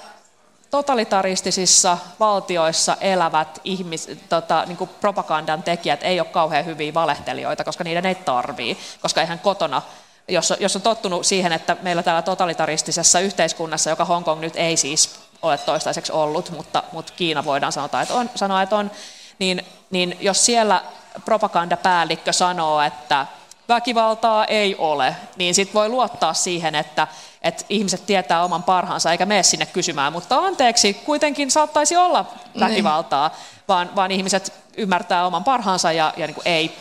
[0.70, 7.84] totalitaristisissa valtioissa elävät ihmis, tota, niin kuin propagandan tekijät ei ole kauhean hyviä valehtelijoita, koska
[7.84, 9.82] niiden ei tarvii, koska eihän kotona,
[10.28, 15.20] jos, jos on tottunut siihen, että meillä täällä totalitaristisessa yhteiskunnassa, joka Hongkong nyt ei siis
[15.42, 18.90] ole toistaiseksi ollut, mutta, mutta Kiina voidaan sanoa, että on, sanoa, että on
[19.38, 20.82] niin, niin jos siellä
[21.24, 23.26] propagandapäällikkö sanoo, että
[23.68, 27.08] väkivaltaa ei ole, niin sitten voi luottaa siihen, että,
[27.42, 32.60] että ihmiset tietää oman parhaansa eikä mene sinne kysymään, mutta anteeksi, kuitenkin saattaisi olla niin.
[32.60, 33.38] väkivaltaa, niin.
[33.68, 36.76] vaan, vaan ihmiset ymmärtää oman parhaansa ja, ja niin kuin ei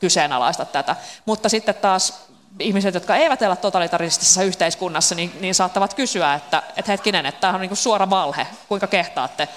[0.00, 0.96] kyseenalaista tätä.
[1.26, 2.28] Mutta sitten taas
[2.60, 7.54] ihmiset, jotka eivät elä totalitaristisessa yhteiskunnassa, niin, niin saattavat kysyä, että, että hetkinen, että tämä
[7.54, 9.48] on niin kuin suora valhe, kuinka kehtaatte,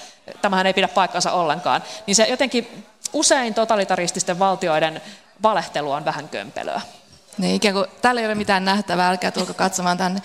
[0.42, 1.84] tämähän ei pidä paikkansa ollenkaan.
[2.08, 5.02] Niin se jotenkin usein totalitarististen valtioiden
[5.44, 6.82] valehtelu on vähän kömpelöä.
[7.38, 10.22] Niin, ikään kuin täällä ei ole mitään nähtävää, älkää tulko katsomaan tänne.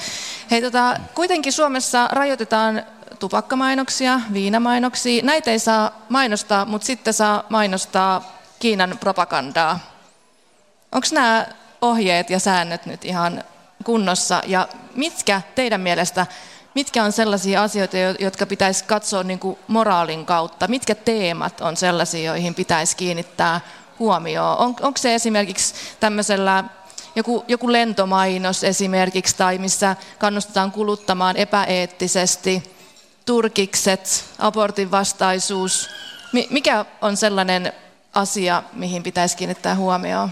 [0.50, 2.82] Hei, tota, kuitenkin Suomessa rajoitetaan
[3.18, 5.22] tupakkamainoksia, viinamainoksia.
[5.22, 9.78] Näitä ei saa mainostaa, mutta sitten saa mainostaa Kiinan propagandaa.
[10.92, 11.46] Onko nämä
[11.80, 13.44] ohjeet ja säännöt nyt ihan
[13.84, 14.42] kunnossa?
[14.46, 16.26] Ja mitkä teidän mielestä,
[16.74, 20.68] mitkä on sellaisia asioita, jotka pitäisi katsoa niin kuin moraalin kautta?
[20.68, 23.60] Mitkä teemat on sellaisia, joihin pitäisi kiinnittää
[23.98, 24.58] huomioon?
[24.58, 26.64] On, onko se esimerkiksi tämmöisellä
[27.16, 32.76] joku, joku lentomainos esimerkiksi, tai missä kannustetaan kuluttamaan epäeettisesti,
[33.26, 35.90] turkikset, abortin vastaisuus.
[36.50, 37.72] Mikä on sellainen
[38.14, 40.30] asia, mihin pitäisi kiinnittää huomioon?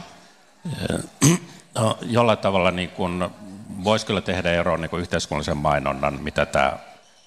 [1.75, 3.31] No, jollain tavalla niin kun,
[3.85, 6.79] voisi kyllä tehdä eroa niin yhteiskunnallisen mainonnan, mitä tämä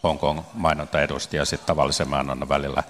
[0.03, 2.83] Hongkong-mainonta edusti, ja sitten tavallisen mainonnan välillä.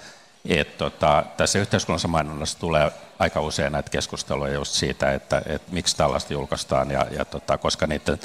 [0.45, 5.97] Et, tota, tässä yhteiskunnallisessa mainonnassa tulee aika usein näitä keskusteluja just siitä, että, että miksi
[5.97, 8.19] tällaista julkaistaan, ja, ja tota, koska niiden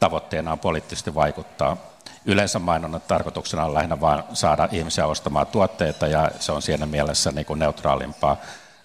[0.00, 1.76] tavoitteena on poliittisesti vaikuttaa.
[2.24, 7.32] Yleensä mainonnan tarkoituksena on lähinnä vain saada ihmisiä ostamaan tuotteita, ja se on siinä mielessä
[7.32, 8.36] niin kuin neutraalimpaa.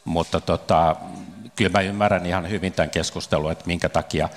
[0.05, 0.95] Mutta tota,
[1.55, 4.29] kyllä mä ymmärrän ihan hyvin tämän keskustelun, että minkä takia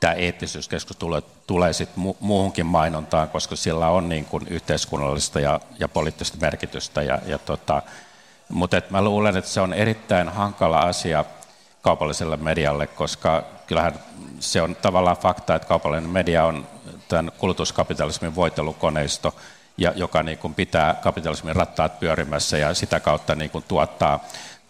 [0.00, 5.88] tämä eettisyyskeskustelu tulee sit mu- muuhunkin mainontaan, koska sillä on niin kuin yhteiskunnallista ja, ja
[5.88, 7.02] poliittista merkitystä.
[7.02, 7.82] Ja, ja tota,
[8.48, 11.24] mutta mä luulen, että se on erittäin hankala asia
[11.82, 13.94] kaupalliselle medialle, koska kyllähän
[14.40, 16.66] se on tavallaan fakta, että kaupallinen media on
[17.08, 19.34] tämän kulutuskapitalismin voitelukoneisto,
[19.78, 24.24] ja joka niin kuin pitää kapitalismin rattaat pyörimässä ja sitä kautta niin kuin tuottaa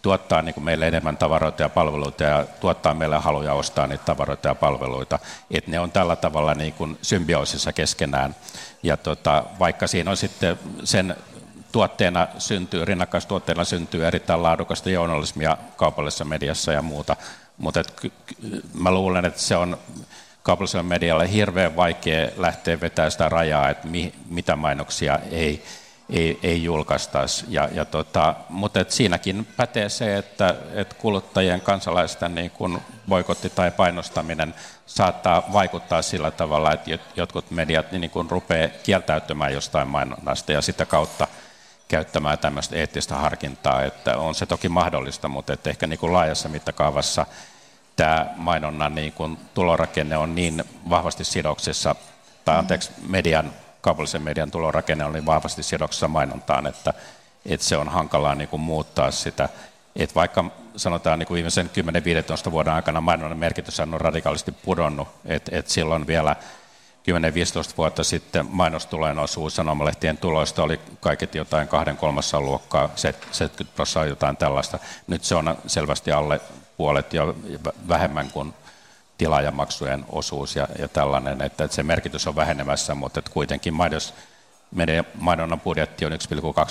[0.06, 4.48] tuottaa niin kuin meille enemmän tavaroita ja palveluita ja tuottaa meille haluja ostaa niitä tavaroita
[4.48, 5.18] ja palveluita.
[5.50, 8.36] Että ne on tällä tavalla niin kuin symbioosissa keskenään.
[8.82, 11.16] Ja tota, vaikka siinä on sitten sen
[11.72, 17.16] tuotteena syntyy, rinnakkaistuotteena syntyy erittäin laadukasta journalismia kaupallisessa mediassa ja muuta,
[17.58, 18.12] mutta et,
[18.74, 19.78] mä luulen, että se on
[20.42, 25.62] kaupalliselle medialle hirveän vaikea lähteä vetämään sitä rajaa, että mi, mitä mainoksia ei,
[26.10, 27.44] ei, ei julkaistaisi.
[27.48, 33.50] Ja, ja tota, mutta et siinäkin pätee se, että et kuluttajien kansalaisten niin kun boikotti
[33.50, 34.54] tai painostaminen
[34.86, 40.86] saattaa vaikuttaa sillä tavalla, että jotkut mediat niin kun rupeaa kieltäytymään jostain mainonnasta ja sitä
[40.86, 41.26] kautta
[41.88, 46.48] käyttämään tämmöistä eettistä harkintaa, että on se toki mahdollista, mutta että ehkä niin kuin laajassa
[46.48, 47.26] mittakaavassa
[47.96, 51.94] tämä mainonnan niin kuin tulorakenne on niin vahvasti sidoksissa,
[52.44, 53.52] tai anteeksi, median,
[53.86, 56.94] kaupallisen median tulorakenne on niin vahvasti sidoksissa mainontaan, että,
[57.46, 59.48] että se on hankalaa niin kuin muuttaa sitä.
[59.96, 60.44] Että vaikka
[60.76, 61.70] sanotaan niin kuin viimeisen
[62.48, 66.36] 10-15 vuoden aikana mainonnan merkitys on radikaalisti pudonnut, että, että silloin vielä
[67.72, 74.10] 10-15 vuotta sitten mainostulojen osuus sanomalehtien tuloista oli kaiket jotain kahden kolmassa luokkaa, 70 prosenttia
[74.10, 74.78] jotain tällaista.
[75.06, 76.40] Nyt se on selvästi alle
[76.76, 77.34] puolet ja
[77.88, 78.54] vähemmän kuin
[79.18, 84.14] tilaajamaksujen osuus ja, ja tällainen, että, että se merkitys on vähenemässä, mutta että kuitenkin mainos,
[85.14, 86.18] mainonnan budjetti on 1,2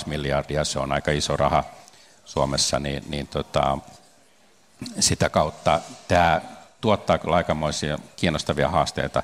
[0.06, 1.64] miljardia, se on aika iso raha
[2.24, 3.78] Suomessa, niin, niin tota,
[5.00, 6.40] sitä kautta tämä
[6.80, 9.22] tuottaa kyllä aikamoisia kiinnostavia haasteita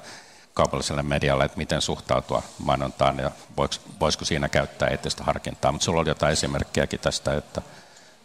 [0.55, 3.31] kaupalliselle medialle, että miten suhtautua mainontaan ja
[4.01, 5.73] voisiko siinä käyttää eettistä harkintaa.
[5.73, 7.63] Mutta sulla oli jotain esimerkkejäkin tästä, että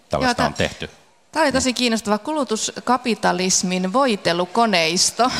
[0.10, 0.90] tällaista Joo, on tehty.
[1.32, 5.32] Tämä oli tosi kiinnostava kulutuskapitalismin voitelukoneisto.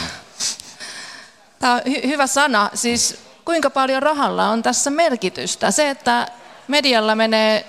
[1.60, 2.70] Tämä on hy- hyvä sana.
[2.74, 5.72] Siis kuinka paljon rahalla on tässä merkitystä?
[5.72, 6.28] Se, että
[6.68, 7.66] medialla menee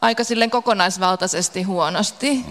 [0.00, 2.46] aika silleen kokonaisvaltaisesti huonosti,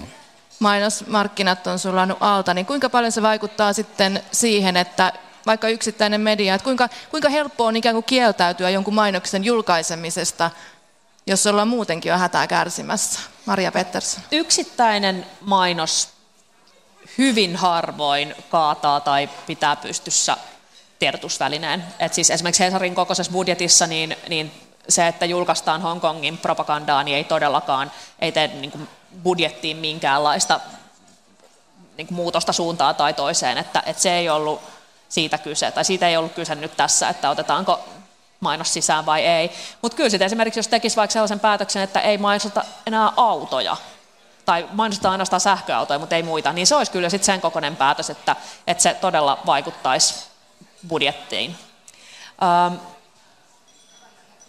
[0.59, 5.13] mainosmarkkinat on sulannut alta, niin kuinka paljon se vaikuttaa sitten siihen, että
[5.45, 10.51] vaikka yksittäinen media, että kuinka, kuinka helppoa on ikään kuin kieltäytyä jonkun mainoksen julkaisemisesta,
[11.27, 13.19] jos ollaan muutenkin jo hätää kärsimässä.
[13.45, 14.23] Maria Pettersson.
[14.31, 16.09] Yksittäinen mainos
[17.17, 20.37] hyvin harvoin kaataa tai pitää pystyssä
[20.99, 21.83] tiedotusvälineen.
[21.99, 24.51] Et siis esimerkiksi Hesarin kokoisessa budjetissa niin, niin
[24.89, 28.87] se, että julkaistaan Hongkongin propagandaa, niin ei todellakaan ei tee niin kuin
[29.23, 30.59] budjettiin minkäänlaista
[31.97, 34.61] niin kuin muutosta suuntaan tai toiseen, että, että se ei ollut
[35.09, 37.85] siitä kyse, tai siitä ei ollut kyse nyt tässä, että otetaanko
[38.45, 39.51] mainos sisään vai ei.
[39.81, 43.77] Mutta kyllä sitten esimerkiksi, jos tekisi vaikka sellaisen päätöksen, että ei mainosteta enää autoja,
[44.45, 48.09] tai mainostetaan ainoastaan sähköautoja, mutta ei muita, niin se olisi kyllä sitten sen kokoinen päätös,
[48.09, 48.35] että,
[48.67, 50.15] että se todella vaikuttaisi
[50.87, 51.55] budjettiin.
[52.43, 52.75] Ähm,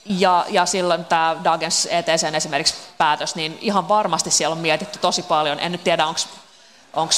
[0.04, 5.22] ja, ja silloin tämä Dagens ETCn esimerkiksi päätös, niin ihan varmasti siellä on mietitty tosi
[5.22, 5.60] paljon.
[5.60, 7.14] En nyt tiedä, onko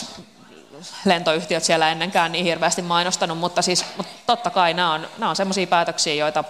[1.05, 5.67] lentoyhtiöt siellä ennenkään niin hirveästi mainostanut, mutta, siis, mutta totta kai nämä on, on sellaisia
[5.67, 6.45] päätöksiä, joita,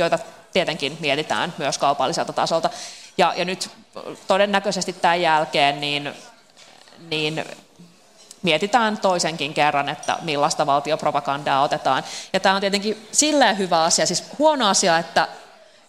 [0.00, 0.18] joita
[0.52, 2.70] tietenkin mietitään myös kaupalliselta tasolta.
[3.18, 3.70] Ja, ja nyt
[4.26, 6.14] todennäköisesti tämän jälkeen niin,
[7.10, 7.44] niin
[8.42, 12.04] mietitään toisenkin kerran, että millaista valtiopropagandaa otetaan.
[12.32, 15.28] Ja tämä on tietenkin silleen hyvä asia, siis huono asia, että,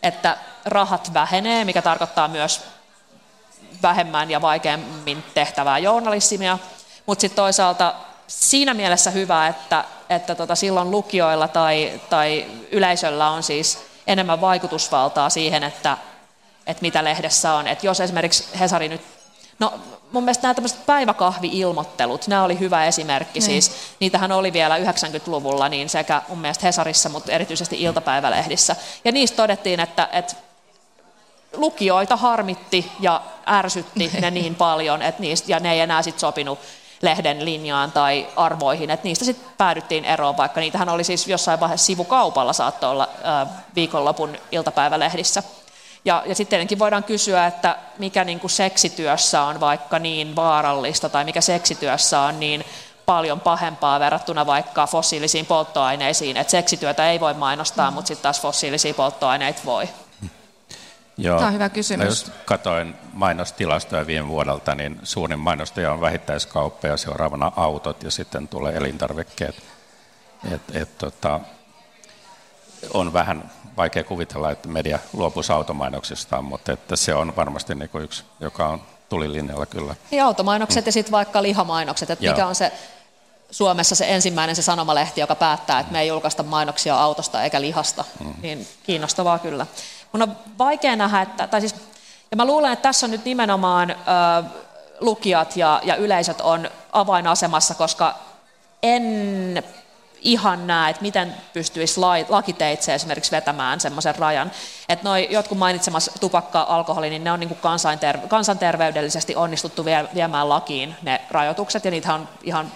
[0.03, 2.61] että rahat vähenee, mikä tarkoittaa myös
[3.81, 6.59] vähemmän ja vaikeammin tehtävää journalismia,
[7.05, 7.93] mutta sitten toisaalta
[8.27, 15.29] siinä mielessä hyvä, että, että tota silloin lukijoilla tai, tai yleisöllä on siis enemmän vaikutusvaltaa
[15.29, 15.97] siihen, että,
[16.67, 17.67] että mitä lehdessä on.
[17.67, 19.01] Et jos esimerkiksi Hesari nyt,
[19.59, 19.73] no
[20.11, 23.45] mun mielestä nämä tämmöiset päiväkahvi-ilmoittelut, nämä oli hyvä esimerkki mm.
[23.45, 23.71] siis.
[23.99, 28.75] Niitähän oli vielä 90-luvulla niin sekä mun mielestä Hesarissa, mutta erityisesti iltapäivälehdissä.
[29.05, 30.35] Ja niistä todettiin, että, että
[31.53, 36.59] lukijoita harmitti ja ärsytti ne niin paljon, että niistä, ja ne ei enää sitten sopinut
[37.01, 41.85] lehden linjaan tai arvoihin, että niistä sitten päädyttiin eroon, vaikka niitähän oli siis jossain vaiheessa
[41.85, 43.09] sivukaupalla saattoi olla
[43.75, 45.43] viikonlopun iltapäivälehdissä.
[46.05, 51.09] Ja, ja sitten tietenkin voidaan kysyä, että mikä niin kuin seksityössä on vaikka niin vaarallista
[51.09, 52.65] tai mikä seksityössä on niin
[53.05, 57.95] paljon pahempaa verrattuna vaikka fossiilisiin polttoaineisiin, että seksityötä ei voi mainostaa, mm.
[57.95, 59.89] mutta sitten taas fossiilisia polttoaineita voi.
[61.17, 61.37] Joo.
[61.37, 62.07] Tämä on hyvä kysymys.
[62.07, 68.47] Just katoin mainostilastoja viime vuodelta, niin suurin mainostaja on vähittäiskauppa ja seuraavana autot ja sitten
[68.47, 69.55] tulee elintarvikkeet.
[70.51, 71.39] Et, et, tota,
[72.93, 78.03] on vähän vaikea kuvitella, että media luopuisi automainoksistaan, mutta että se on varmasti niin kuin
[78.03, 79.95] yksi, joka on tulilinjalla kyllä.
[80.11, 80.87] Ja automainokset mm.
[80.87, 82.71] ja sitten vaikka lihamainokset, että mikä on se
[83.51, 88.05] Suomessa se ensimmäinen se sanomalehti, joka päättää, että me ei julkaista mainoksia autosta eikä lihasta,
[88.19, 88.33] mm.
[88.41, 89.65] niin kiinnostavaa kyllä.
[90.11, 91.75] Mun on vaikea nähdä, että, tai siis,
[92.31, 93.95] ja mä luulen, että tässä on nyt nimenomaan ö,
[94.99, 98.15] lukijat ja, ja yleisöt on avainasemassa, koska
[98.83, 99.63] en
[100.21, 104.51] ihan näe, että miten pystyisi lakiteitse esimerkiksi vetämään semmoisen rajan.
[104.89, 107.57] Että noi jotkut mainitsemassa tupakka, alkoholi, niin ne on niin
[108.27, 112.71] kansanterveydellisesti onnistuttu viemään lakiin ne rajoitukset, ja niitä on ihan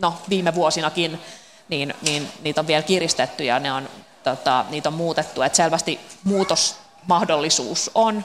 [0.00, 1.20] no, viime vuosinakin,
[1.68, 3.88] niin, niin niitä on vielä kiristetty, ja ne on
[4.24, 8.24] tota, niitä on muutettu, että selvästi muutosmahdollisuus on.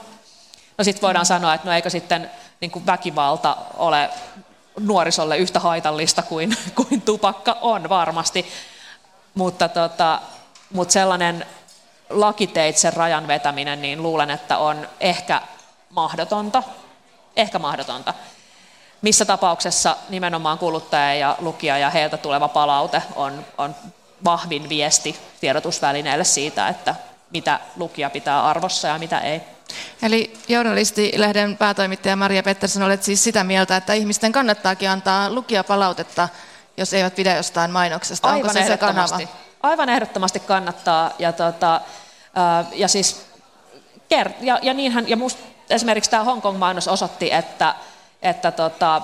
[0.78, 2.30] No sitten voidaan sanoa, että no eikö sitten
[2.60, 4.10] niin kuin väkivalta ole
[4.80, 6.56] nuorisolle yhtä haitallista kuin,
[6.88, 8.46] kuin tupakka on varmasti,
[9.34, 10.20] mutta, tota,
[10.72, 11.46] mutta sellainen
[12.10, 15.42] lakiteitse rajan vetäminen, niin luulen, että on ehkä
[15.90, 16.62] mahdotonta.
[17.36, 18.14] Ehkä mahdotonta.
[19.02, 23.74] Missä tapauksessa nimenomaan kuluttaja ja lukija ja heiltä tuleva palaute on, on
[24.24, 26.94] vahvin viesti tiedotusvälineelle siitä, että
[27.30, 29.40] mitä lukija pitää arvossa ja mitä ei.
[30.02, 35.28] Eli journalistilehden päätoimittaja Maria Pettersson, olet siis sitä mieltä, että ihmisten kannattaakin antaa
[35.64, 36.28] palautetta,
[36.76, 38.28] jos eivät pidä jostain mainoksesta.
[38.28, 39.18] Aivan Onko se se kanava?
[39.62, 41.10] Aivan ehdottomasti kannattaa.
[41.18, 41.80] Ja, tota,
[42.72, 43.26] ja siis,
[44.40, 47.74] ja, ja niinhän, ja musta esimerkiksi tämä Hongkong-mainos osoitti, että
[48.22, 49.02] että tota,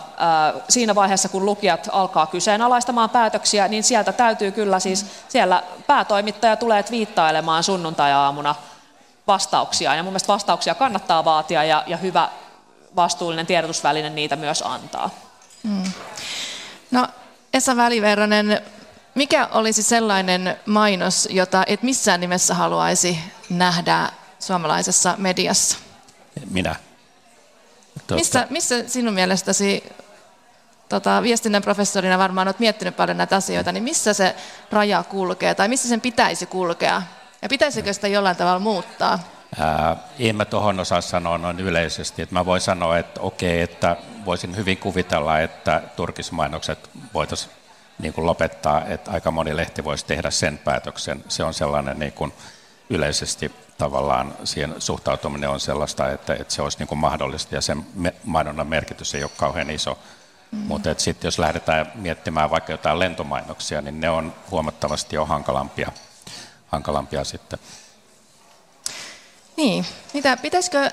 [0.69, 6.85] siinä vaiheessa, kun lukijat alkaa kyseenalaistamaan päätöksiä, niin sieltä täytyy kyllä siis, siellä päätoimittaja tulee
[6.91, 8.55] viittailemaan sunnuntai-aamuna
[9.27, 12.29] vastauksia, ja mun mielestä vastauksia kannattaa vaatia, ja, ja hyvä
[12.97, 15.11] vastuullinen tiedotusväline niitä myös antaa.
[15.65, 15.93] Hmm.
[16.91, 17.09] No,
[17.55, 18.61] Esa Väliverronen,
[19.15, 23.19] mikä olisi sellainen mainos, jota et missään nimessä haluaisi
[23.51, 25.79] nähdä suomalaisessa mediassa?
[26.51, 26.77] Minä.
[27.95, 28.15] Tuota.
[28.15, 29.93] Missä, missä sinun mielestäsi
[30.89, 34.37] tota, viestinnän professorina varmaan olet miettinyt paljon näitä asioita, niin missä se
[34.71, 37.03] raja kulkee tai missä sen pitäisi kulkea?
[37.43, 39.19] Ja pitäisikö sitä jollain tavalla muuttaa?
[39.59, 42.23] Ää, en mä tuohon osaa sanoa noin yleisesti.
[42.23, 47.53] Että mä voin sanoa, että okei, että voisin hyvin kuvitella, että turkismainokset voitaisiin
[47.99, 51.25] niin kuin lopettaa, että aika moni lehti voisi tehdä sen päätöksen.
[51.29, 52.33] Se on sellainen niin kuin
[52.91, 57.87] yleisesti tavallaan siihen suhtautuminen on sellaista, että, että se olisi niin kuin mahdollista ja sen
[58.25, 59.99] mainonnan merkitys ei ole kauhean iso.
[60.51, 60.59] Mm.
[60.59, 65.93] Mutta sitten jos lähdetään miettimään vaikka jotain lentomainoksia, niin ne on huomattavasti jo hankalampia,
[66.67, 67.59] hankalampia sitten.
[69.57, 70.91] Niin, mitä pitäisikö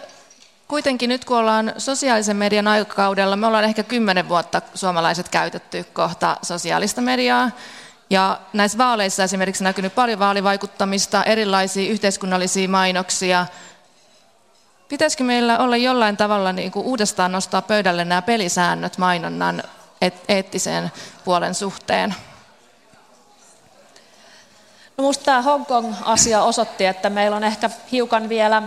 [0.67, 6.38] kuitenkin nyt kun ollaan sosiaalisen median aikakaudella, me ollaan ehkä kymmenen vuotta suomalaiset käytetty kohta
[6.41, 7.52] sosiaalista mediaa,
[8.10, 13.45] ja näissä vaaleissa esimerkiksi näkynyt paljon vaalivaikuttamista, erilaisia yhteiskunnallisia mainoksia.
[14.89, 19.63] Pitäisikö meillä olla jollain tavalla niin kuin uudestaan nostaa pöydälle nämä pelisäännöt mainonnan
[20.28, 20.91] eettiseen
[21.26, 22.15] puolen suhteen?
[24.98, 28.63] No minusta tämä Hongkong-asia osoitti, että meillä on ehkä hiukan vielä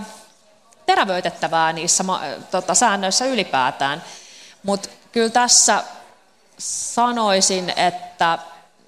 [0.87, 2.05] terävöitettävää niissä
[2.51, 4.03] tota, säännöissä ylipäätään.
[4.63, 5.85] Mutta kyllä tässä
[6.59, 8.39] sanoisin, että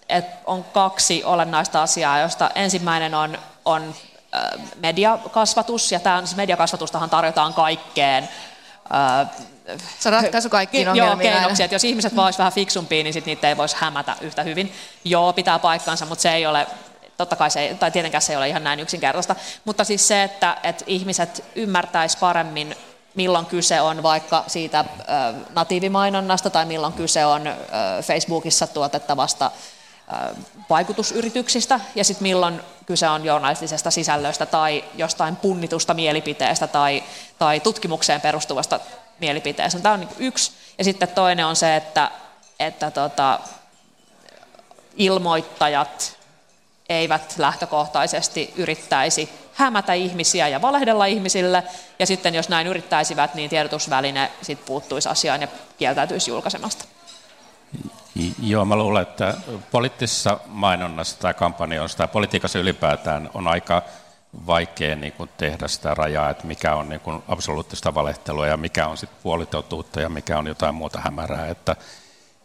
[0.08, 3.94] että on kaksi olennaista asiaa, josta ensimmäinen on, on
[4.80, 8.28] mediakasvatus, ja tämä siis mediakasvatustahan tarjotaan kaikkeen.
[9.98, 11.30] Se ratkaisu kaikkiin ongelmiin.
[11.30, 14.42] Joo, keinoksi, että jos ihmiset vaan vähän fiksumpia, niin sit niitä ei voisi hämätä yhtä
[14.42, 14.72] hyvin.
[15.04, 16.66] Joo, pitää paikkansa, mutta se ei ole,
[17.16, 20.22] totta kai se ei, tai tietenkään se ei ole ihan näin yksinkertaista, mutta siis se,
[20.22, 22.76] että, että ihmiset ymmärtäisivät paremmin
[23.14, 24.84] milloin kyse on vaikka siitä
[25.54, 27.42] natiivimainonnasta tai milloin kyse on
[28.02, 29.50] Facebookissa tuotettavasta
[30.70, 37.02] vaikutusyrityksistä ja sitten milloin kyse on journalistisesta sisällöstä tai jostain punnitusta mielipiteestä tai,
[37.38, 38.80] tai tutkimukseen perustuvasta
[39.20, 39.80] mielipiteestä.
[39.80, 40.52] Tämä on niin yksi.
[40.78, 42.10] Ja sitten toinen on se, että,
[42.60, 43.40] että tota,
[44.96, 46.16] ilmoittajat
[46.88, 51.62] eivät lähtökohtaisesti yrittäisi hämätä ihmisiä ja valehdella ihmisille,
[51.98, 56.84] ja sitten jos näin yrittäisivät, niin tiedotusväline sit puuttuisi asiaan ja kieltäytyisi julkaisemasta.
[58.42, 59.34] Joo, mä luulen, että
[59.70, 63.82] poliittisessa mainonnassa tai kampanjoissa tai politiikassa ylipäätään on aika
[64.46, 68.86] vaikea niin kuin tehdä sitä rajaa, että mikä on niin kuin absoluuttista valehtelua ja mikä
[68.86, 71.48] on sitten puolitotuutta ja mikä on jotain muuta hämärää.
[71.48, 71.76] Että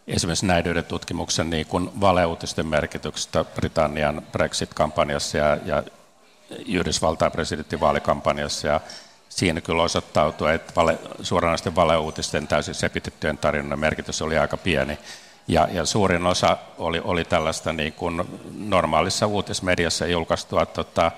[0.08, 5.84] esimerkiksi näiden tutkimuksen niin kuin valeuutisten merkityksestä Britannian Brexit-kampanjassa ja, ja
[6.68, 8.82] Yhdysvaltain presidenttivaalikampanjassa ja
[9.30, 14.98] siinä kyllä osoittautui, että vale, suoranaisten valeuutisten täysin sepitettyjen tarinoiden merkitys oli aika pieni.
[15.50, 21.12] Ja, ja suurin osa oli, oli tällaista niin kuin normaalissa uutismediassa julkaistua tota,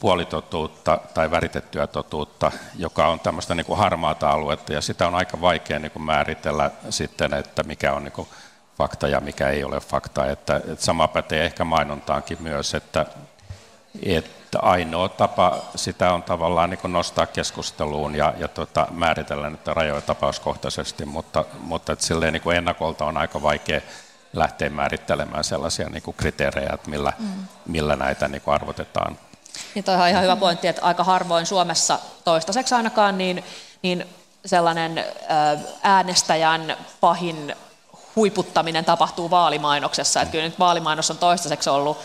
[0.00, 5.40] puolitotuutta tai väritettyä totuutta, joka on tämmöistä niin kuin harmaata aluetta, ja sitä on aika
[5.40, 8.28] vaikea niin kuin määritellä sitten, että mikä on niin kuin
[8.78, 10.26] fakta ja mikä ei ole fakta.
[10.30, 13.06] Että, että sama pätee ehkä mainontaankin myös, että,
[14.02, 20.00] että ainoa tapa sitä on tavallaan niin nostaa keskusteluun ja, ja tota, määritellä niitä rajoja
[20.00, 23.80] tapauskohtaisesti, mutta, mutta että silleen niin kuin ennakolta on aika vaikea
[24.32, 27.28] lähteä määrittelemään sellaisia niin kuin kriteerejä, että millä, mm.
[27.66, 29.18] millä näitä niin kuin arvotetaan.
[29.74, 33.44] Niin toi on ihan hyvä pointti, että aika harvoin Suomessa toistaiseksi ainakaan niin,
[33.82, 34.06] niin
[34.46, 35.04] sellainen
[35.82, 37.56] äänestäjän pahin
[38.16, 40.22] huiputtaminen tapahtuu vaalimainoksessa.
[40.22, 41.98] Että kyllä nyt vaalimainos on toistaiseksi ollut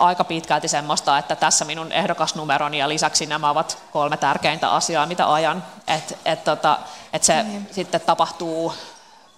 [0.00, 5.32] aika pitkälti semmoista, että tässä minun ehdokasnumeroni ja lisäksi nämä ovat kolme tärkeintä asiaa, mitä
[5.32, 5.64] ajan.
[5.88, 6.78] Että et tota,
[7.12, 7.66] et se mm.
[7.70, 8.74] sitten tapahtuu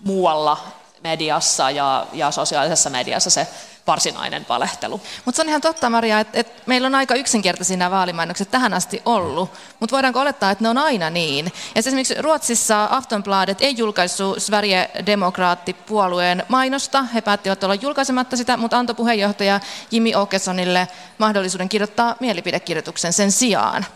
[0.05, 0.59] muualla
[1.05, 3.47] mediassa ja, ja sosiaalisessa mediassa se
[3.87, 5.01] varsinainen valehtelu.
[5.25, 8.75] Mutta se on ihan totta, Maria, että, että meillä on aika yksinkertaisia nämä vaalimainokset tähän
[8.75, 9.51] asti ollut,
[9.81, 11.45] mutta voidaanko olettaa, että ne on aina niin?
[11.45, 17.03] Ja esimerkiksi Ruotsissa Aftonbladet ei julkaissut Sverigedemokraatti-puolueen mainosta.
[17.03, 20.89] He päättivät olla julkaisematta sitä, mutta antoi puheenjohtaja Jimmy Åkessonille
[21.19, 23.87] mahdollisuuden kirjoittaa mielipidekirjoituksen sen sijaan.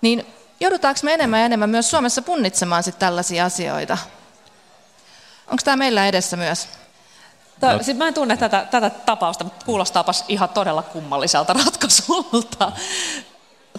[0.00, 0.26] Niin
[0.60, 3.98] joudutaanko me enemmän ja enemmän myös Suomessa punnitsemaan sit tällaisia asioita?
[5.46, 6.68] Onko tämä meillä edessä myös?
[7.62, 7.76] No.
[7.76, 12.72] Sitten mä en tunne tätä, tätä tapausta, mutta kuulostaapas ihan todella kummalliselta ratkaisulta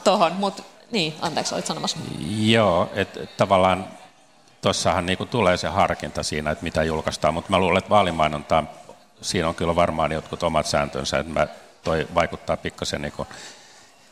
[0.04, 0.34] tuohon.
[0.34, 1.98] Mutta niin, anteeksi, olit sanomassa.
[2.40, 3.88] Joo, että tavallaan
[4.62, 8.64] tuossahan niinku tulee se harkinta siinä, että mitä julkaistaan, mutta mä luulen, että vaalimainonta,
[9.22, 11.48] siinä on kyllä varmaan jotkut omat sääntönsä, että mä,
[11.84, 13.28] toi vaikuttaa pikkasen niinku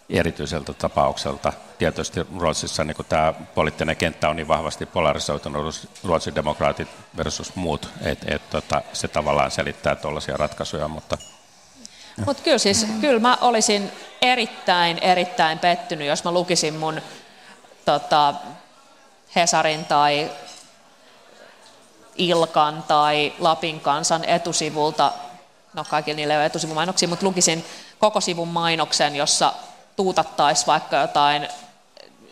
[0.09, 1.53] erityiseltä tapaukselta.
[1.77, 6.87] Tietysti Ruotsissa niin tämä poliittinen kenttä on niin vahvasti polarisoitunut, Ruotsin demokraatit
[7.17, 11.17] versus muut, että et, tota, se tavallaan selittää tuollaisia ratkaisuja, mutta
[12.25, 13.91] mutta kyllä, siis, kyllä mä olisin
[14.21, 17.01] erittäin, erittäin pettynyt, jos mä lukisin mun
[17.85, 18.33] tota,
[19.35, 20.31] Hesarin tai
[22.15, 25.11] Ilkan tai Lapin kansan etusivulta,
[25.73, 27.65] no kaikilla niillä ei ole etusivumainoksia, mutta lukisin
[27.99, 29.53] koko sivun mainoksen, jossa
[29.95, 31.47] tuutattaisiin vaikka jotain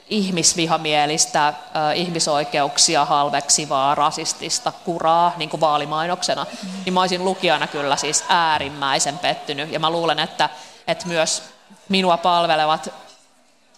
[0.10, 1.54] ihmisvihamielistä,
[1.96, 6.70] ihmisoikeuksia halveksivaa, rasistista kuraa niin kuin vaalimainoksena, mm.
[6.86, 9.72] niin mä olisin lukijana kyllä siis äärimmäisen pettynyt.
[9.72, 10.50] Ja mä luulen, että,
[10.88, 11.44] että myös
[11.90, 12.94] minua palvelevat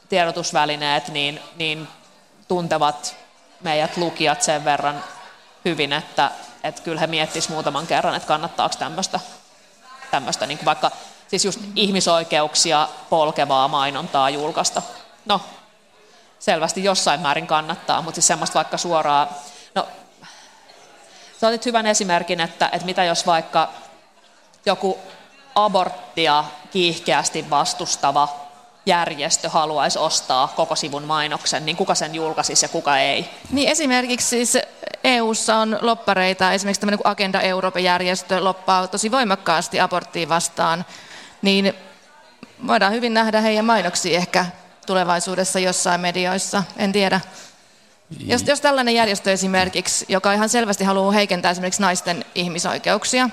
[0.09, 1.88] tiedotusvälineet niin, niin
[2.47, 3.15] tuntevat
[3.61, 5.03] meidät lukijat sen verran
[5.65, 6.31] hyvin, että,
[6.63, 9.19] että kyllä he miettisivät muutaman kerran, että kannattaako tämmöistä,
[10.11, 10.91] tämmöistä niin kuin vaikka
[11.34, 14.81] siis just ihmisoikeuksia polkevaa mainontaa julkaista.
[15.25, 15.41] No,
[16.39, 19.34] selvästi jossain määrin kannattaa, mutta siis semmoista vaikka suoraa,
[19.75, 19.88] no,
[21.41, 23.69] sä otit hyvän esimerkin, että, että mitä jos vaikka
[24.65, 24.99] joku
[25.55, 28.29] aborttia kiihkeästi vastustava
[28.86, 33.29] järjestö haluaisi ostaa koko sivun mainoksen, niin kuka sen julkaisisi ja kuka ei?
[33.51, 34.57] Niin esimerkiksi siis
[35.03, 40.86] EU:ssa on loppareita, esimerkiksi tämmöinen Agenda Europe-järjestö loppaa tosi voimakkaasti aborttiin vastaan
[41.44, 41.74] niin
[42.68, 44.46] voidaan hyvin nähdä heidän mainoksia ehkä
[44.86, 47.22] tulevaisuudessa jossain medioissa, en tiedä.
[48.20, 53.30] Jos, jos tällainen järjestö esimerkiksi, joka ihan selvästi haluaa heikentää esimerkiksi naisten ihmisoikeuksia,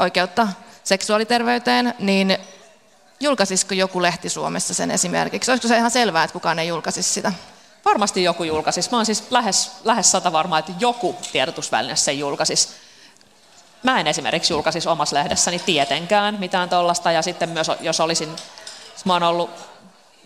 [0.00, 0.48] oikeutta
[0.84, 2.38] seksuaaliterveyteen, niin
[3.20, 5.50] julkaisisiko joku lehti Suomessa sen esimerkiksi?
[5.50, 7.32] Olisiko se ihan selvää, että kukaan ei julkaisisi sitä?
[7.84, 8.90] Varmasti joku julkaisisi.
[8.90, 12.68] Mä olen siis lähes, lähes sata varma, että joku tiedotusväline sen julkaisisi.
[13.82, 18.36] Mä en esimerkiksi julkaisisi omassa lehdessäni tietenkään mitään tuollaista, ja sitten myös jos olisin,
[19.04, 19.50] mä oon ollut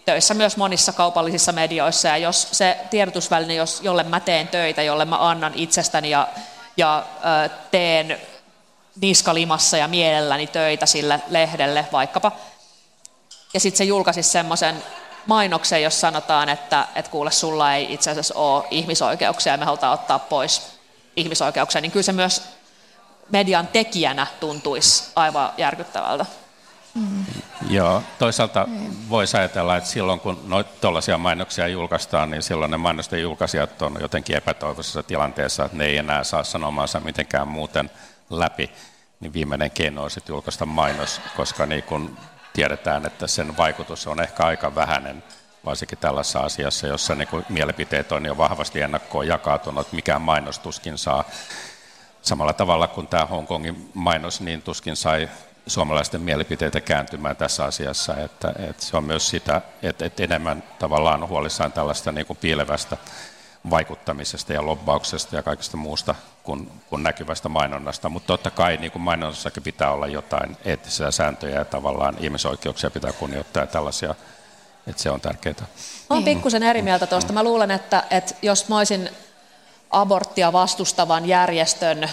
[0.04, 5.04] töissä myös monissa kaupallisissa medioissa, ja jos se tiedotusväline, jos, jolle mä teen töitä, jolle
[5.04, 6.28] mä annan itsestäni ja,
[6.76, 7.06] ja
[7.44, 8.20] ö, teen
[9.00, 12.32] niskalimassa ja mielelläni töitä sille lehdelle vaikkapa,
[13.54, 14.82] ja sitten se julkaisisi semmoisen
[15.26, 19.92] mainoksen, jos sanotaan, että, että kuule, sulla ei itse asiassa ole ihmisoikeuksia ja me halutaan
[19.92, 20.62] ottaa pois
[21.16, 22.42] ihmisoikeuksia, niin kyllä se myös
[23.32, 26.26] median tekijänä tuntuisi aivan järkyttävältä.
[26.94, 27.24] Mm.
[27.70, 28.68] Joo, toisaalta
[29.08, 34.36] voisi ajatella, että silloin kun tuollaisia mainoksia julkaistaan, niin silloin ne mainosten julkaisijat on jotenkin
[34.36, 37.90] epätoivoisessa tilanteessa, että ne ei enää saa sanomaansa mitenkään muuten
[38.30, 38.70] läpi.
[39.20, 42.18] Niin viimeinen keino on julkaista mainos, koska niin kun
[42.52, 45.22] tiedetään, että sen vaikutus on ehkä aika vähäinen,
[45.64, 51.24] varsinkin tällaisessa asiassa, jossa niin mielipiteet on jo vahvasti ennakkoon jakautunut, mikään mainostuskin saa
[52.22, 55.28] samalla tavalla kuin tämä Hongkongin mainos, niin tuskin sai
[55.66, 61.28] suomalaisten mielipiteitä kääntymään tässä asiassa, että, että se on myös sitä, että, että enemmän tavallaan
[61.28, 62.96] huolissaan tällaista niin kuin piilevästä
[63.70, 68.08] vaikuttamisesta ja lobbauksesta ja kaikesta muusta kuin, kuin näkyvästä mainonnasta.
[68.08, 73.12] Mutta totta kai niin kuin mainonnassakin pitää olla jotain eettisiä sääntöjä ja tavallaan ihmisoikeuksia pitää
[73.12, 74.14] kunnioittaa ja tällaisia,
[74.86, 75.54] että se on tärkeää.
[76.10, 77.32] Olen pikkusen eri mieltä tuosta.
[77.32, 79.10] Mä luulen, että, että jos mä olisin
[79.92, 82.10] aborttia vastustavan järjestön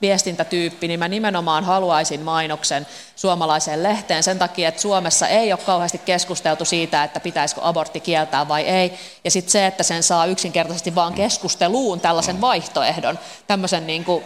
[0.00, 2.86] viestintätyyppi, niin mä nimenomaan haluaisin mainoksen
[3.16, 8.48] suomalaiseen lehteen sen takia, että Suomessa ei ole kauheasti keskusteltu siitä, että pitäisikö abortti kieltää
[8.48, 8.98] vai ei.
[9.24, 14.24] Ja sitten se, että sen saa yksinkertaisesti vaan keskusteluun tällaisen vaihtoehdon, tämmöisen niin kuin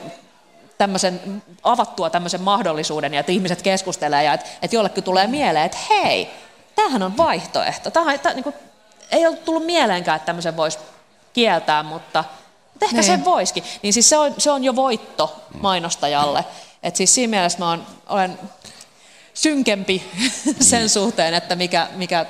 [0.79, 5.79] tämmöisen, avattua tämmöisen mahdollisuuden, ja että ihmiset keskustelee, ja että, että jollekin tulee mieleen, että
[5.91, 6.31] hei,
[6.75, 7.91] tämähän on vaihtoehto.
[7.91, 8.55] Tämä, tämä niin kuin,
[9.11, 10.79] ei ole tullut mieleenkään, että tämmöisen voisi
[11.33, 12.25] kieltää, mutta
[12.81, 13.19] mutta ehkä niin.
[13.19, 13.65] se voisikin.
[13.83, 16.45] Niin siis se on, se on jo voitto mainostajalle.
[16.83, 18.39] Et siis siinä mielessä mä olen, olen
[19.35, 20.11] synkempi
[20.61, 22.27] sen suhteen, että mikä, mikä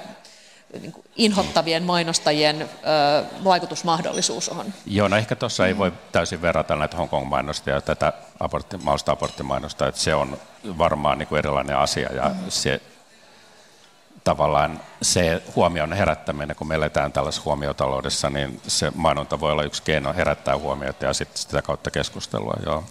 [0.80, 4.66] niin kuin inhottavien mainostajien ö, vaikutusmahdollisuus on?
[4.86, 8.76] Joo, no ehkä tuossa ei voi täysin verrata näitä Hongkong-mainosta ja tätä abortti,
[9.06, 10.38] aborttimainosta, että se on
[10.78, 12.80] varmaan niin kuin erilainen asia ja se
[14.24, 19.82] tavallaan se huomion herättäminen, kun me eletään tällaisessa huomiotaloudessa, niin se mainonta voi olla yksi
[19.82, 22.54] keino herättää huomiota ja sitten sitä kautta keskustelua.
[22.66, 22.84] Joo.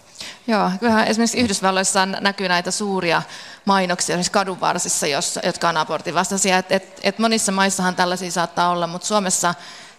[0.46, 3.22] Joo, kyllähän esimerkiksi Yhdysvalloissa näkyy näitä suuria
[3.64, 5.06] mainoksia esimerkiksi kadunvarsissa,
[5.44, 6.58] jotka on abortin vastaisia.
[6.58, 9.54] Et, et, et monissa maissahan tällaisia saattaa olla, mutta Suomessa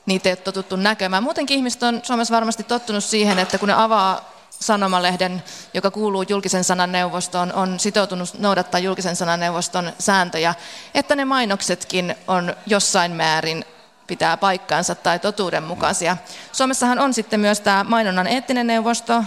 [0.05, 1.23] niitä ei ole totuttu näkemään.
[1.23, 4.32] Muutenkin ihmiset on Suomessa varmasti tottunut siihen, että kun ne avaa
[4.62, 5.43] sanomalehden,
[5.74, 10.55] joka kuuluu julkisen sanan neuvostoon, on sitoutunut noudattaa julkisen sanan neuvoston sääntöjä,
[10.93, 13.66] että ne mainoksetkin on jossain määrin
[14.07, 16.18] pitää paikkaansa tai totuudenmukaisia.
[16.51, 19.24] Suomessahan on sitten myös tämä mainonnan eettinen neuvosto,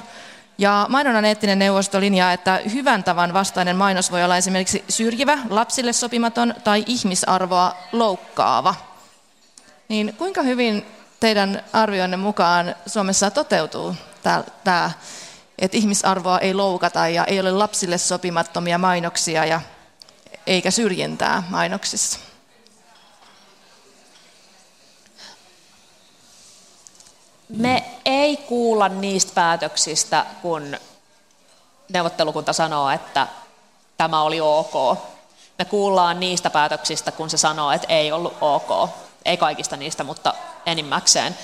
[0.59, 5.93] ja mainonnan eettinen neuvosto linjaa, että hyvän tavan vastainen mainos voi olla esimerkiksi syrjivä, lapsille
[5.93, 8.75] sopimaton tai ihmisarvoa loukkaava.
[9.89, 10.87] Niin kuinka hyvin
[11.21, 13.95] teidän arvioinne mukaan Suomessa toteutuu
[14.65, 14.91] tämä
[15.59, 19.61] että ihmisarvoa ei loukata ja ei ole lapsille sopimattomia mainoksia ja
[20.47, 22.19] eikä syrjintää mainoksissa.
[27.49, 30.77] Me ei kuulla niistä päätöksistä, kun
[31.93, 33.27] neuvottelukunta sanoo, että
[33.97, 34.99] tämä oli ok.
[35.59, 38.91] Me kuullaan niistä päätöksistä, kun se sanoo, että ei ollut ok.
[39.25, 40.35] Ei kaikista niistä, mutta
[40.67, 41.39] enimmäkseen.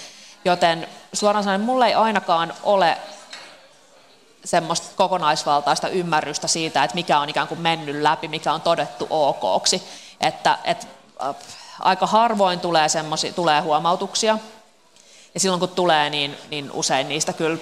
[0.44, 2.98] Joten suoraan sanoen, mulle ei ainakaan ole
[4.44, 9.82] semmoista kokonaisvaltaista ymmärrystä siitä, että mikä on ikään kuin mennyt läpi, mikä on todettu okoksi.
[10.20, 10.86] Että, että
[11.22, 11.34] äh,
[11.80, 12.86] aika harvoin tulee,
[13.34, 14.38] tulee huomautuksia,
[15.34, 17.58] ja silloin kun tulee, niin, niin usein niistä kyllä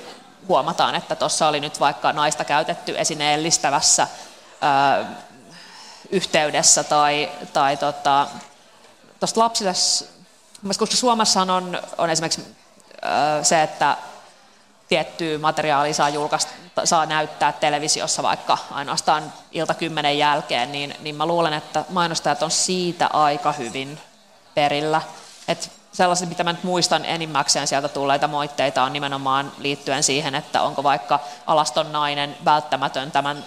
[0.48, 4.02] huomataan, että tuossa oli nyt vaikka naista käytetty esineellistävässä
[4.62, 5.06] ö, äh,
[6.10, 8.26] yhteydessä tai, tai tota,
[9.36, 9.72] lapsille,
[10.78, 13.96] koska Suomessa on, on esimerkiksi ö, äh, se, että
[14.88, 16.52] tiettyä materiaalia saa, julkaista,
[16.84, 22.50] saa näyttää televisiossa vaikka ainoastaan ilta kymmenen jälkeen, niin, niin mä luulen, että mainostajat on
[22.50, 24.00] siitä aika hyvin
[24.54, 25.02] perillä.
[25.48, 30.62] Et sellaiset, mitä mä nyt muistan enimmäkseen sieltä tulleita moitteita on nimenomaan liittyen siihen, että
[30.62, 33.44] onko vaikka alaston nainen välttämätön tämän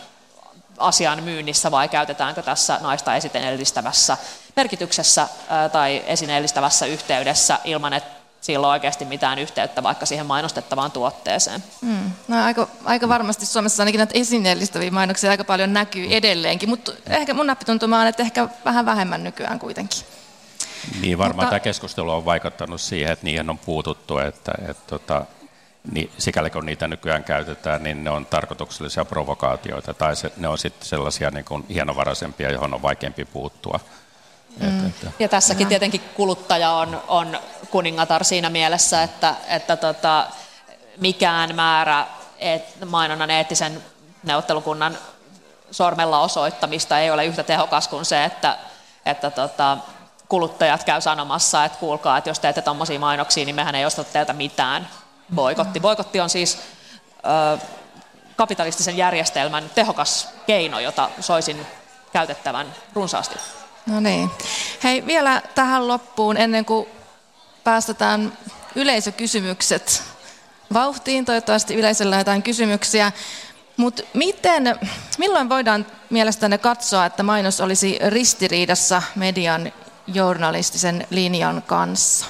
[0.78, 4.18] asian myynnissä vai käytetäänkö tässä naista esineellistävässä
[4.56, 5.28] merkityksessä
[5.72, 11.64] tai esineellistävässä yhteydessä ilman, että sillä on oikeasti mitään yhteyttä vaikka siihen mainostettavaan tuotteeseen.
[11.82, 12.12] Mm.
[12.28, 17.34] No, aika, aika varmasti Suomessa ainakin näitä esineellistäviä mainoksia aika paljon näkyy edelleenkin, mutta ehkä
[17.34, 20.00] mun nappituntuma on, että ehkä vähän vähemmän nykyään kuitenkin.
[21.02, 21.50] Niin, varmaan mutta...
[21.50, 25.26] tämä keskustelu on vaikuttanut siihen, että niihin on puututtu, että, että tota,
[25.92, 30.58] niin, sikäli kun niitä nykyään käytetään, niin ne on tarkoituksellisia provokaatioita, tai se, ne on
[30.58, 33.80] sitten sellaisia niin kuin hienovaraisempia, johon on vaikeampi puuttua.
[34.60, 34.88] Mm.
[34.88, 35.12] Että.
[35.20, 37.40] Ja tässäkin tietenkin kuluttaja on, on
[37.70, 40.28] kuningatar siinä mielessä, että, että tota,
[40.98, 42.08] mikään määrä
[42.40, 43.84] et, mainonnan eettisen
[44.24, 44.98] neuvottelukunnan
[45.72, 48.58] sormella osoittamista ei ole yhtä tehokas kuin se, että,
[49.06, 49.78] että tota,
[50.30, 54.34] kuluttajat käy sanomassa, että kuulkaa, että jos teette tuommoisia mainoksia, niin mehän ei osta teiltä
[54.34, 54.88] mitään.
[55.36, 55.80] Boikotti.
[55.80, 56.60] Boikotti on siis
[57.56, 57.58] ö,
[58.36, 61.68] kapitalistisen järjestelmän tehokas keino, jota soisin
[62.14, 63.36] käytettävän runsaasti.
[63.86, 64.32] No niin.
[64.84, 66.88] Hei, vielä tähän loppuun, ennen kuin
[67.64, 68.38] päästetään
[68.76, 70.04] yleisökysymykset
[70.74, 71.26] vauhtiin.
[71.26, 73.12] Toivottavasti yleisöllä jotain kysymyksiä.
[73.78, 74.80] Mutta miten,
[75.18, 79.72] milloin voidaan mielestäni katsoa, että mainos olisi ristiriidassa median
[80.08, 82.26] journalistisen linjan kanssa?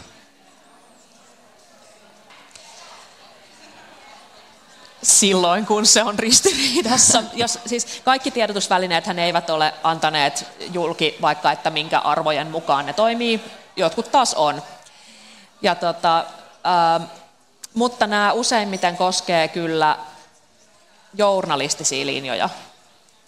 [5.04, 7.24] Silloin, kun se on ristiriidassa.
[7.34, 13.42] Jos, siis kaikki tiedotusvälineet eivät ole antaneet julki vaikka, että minkä arvojen mukaan ne toimii.
[13.76, 14.64] Jotkut taas on.
[15.62, 16.26] Ja tota,
[16.64, 17.00] ää,
[17.74, 19.98] mutta nämä useimmiten koskee kyllä
[21.14, 22.50] journalistisia linjoja.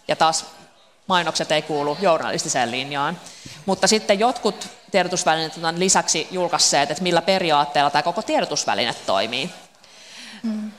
[0.07, 0.45] Ja taas
[1.07, 3.17] mainokset ei kuulu journalistiseen linjaan.
[3.65, 9.49] Mutta sitten jotkut tiedotusvälineet on lisäksi julkaisseet, että millä periaatteella tämä koko tiedotusväline toimii.
[10.43, 10.71] Mm.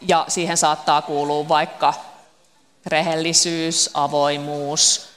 [0.00, 1.94] Ja siihen saattaa kuulua vaikka
[2.86, 5.08] rehellisyys, avoimuus,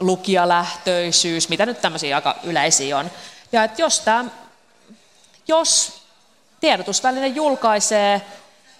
[0.00, 3.10] lukijalähtöisyys, mitä nyt tämmöisiä aika yleisiä on.
[3.52, 4.24] Ja että jos, tämä,
[5.48, 6.00] jos
[6.60, 8.22] tiedotusväline julkaisee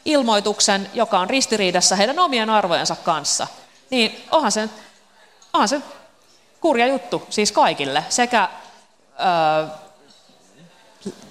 [0.05, 3.47] ilmoituksen, joka on ristiriidassa heidän omien arvojensa kanssa,
[3.91, 4.69] niin onhan se,
[5.53, 5.81] onhan se
[6.61, 8.49] kurja juttu siis kaikille, sekä
[9.21, 9.84] ö,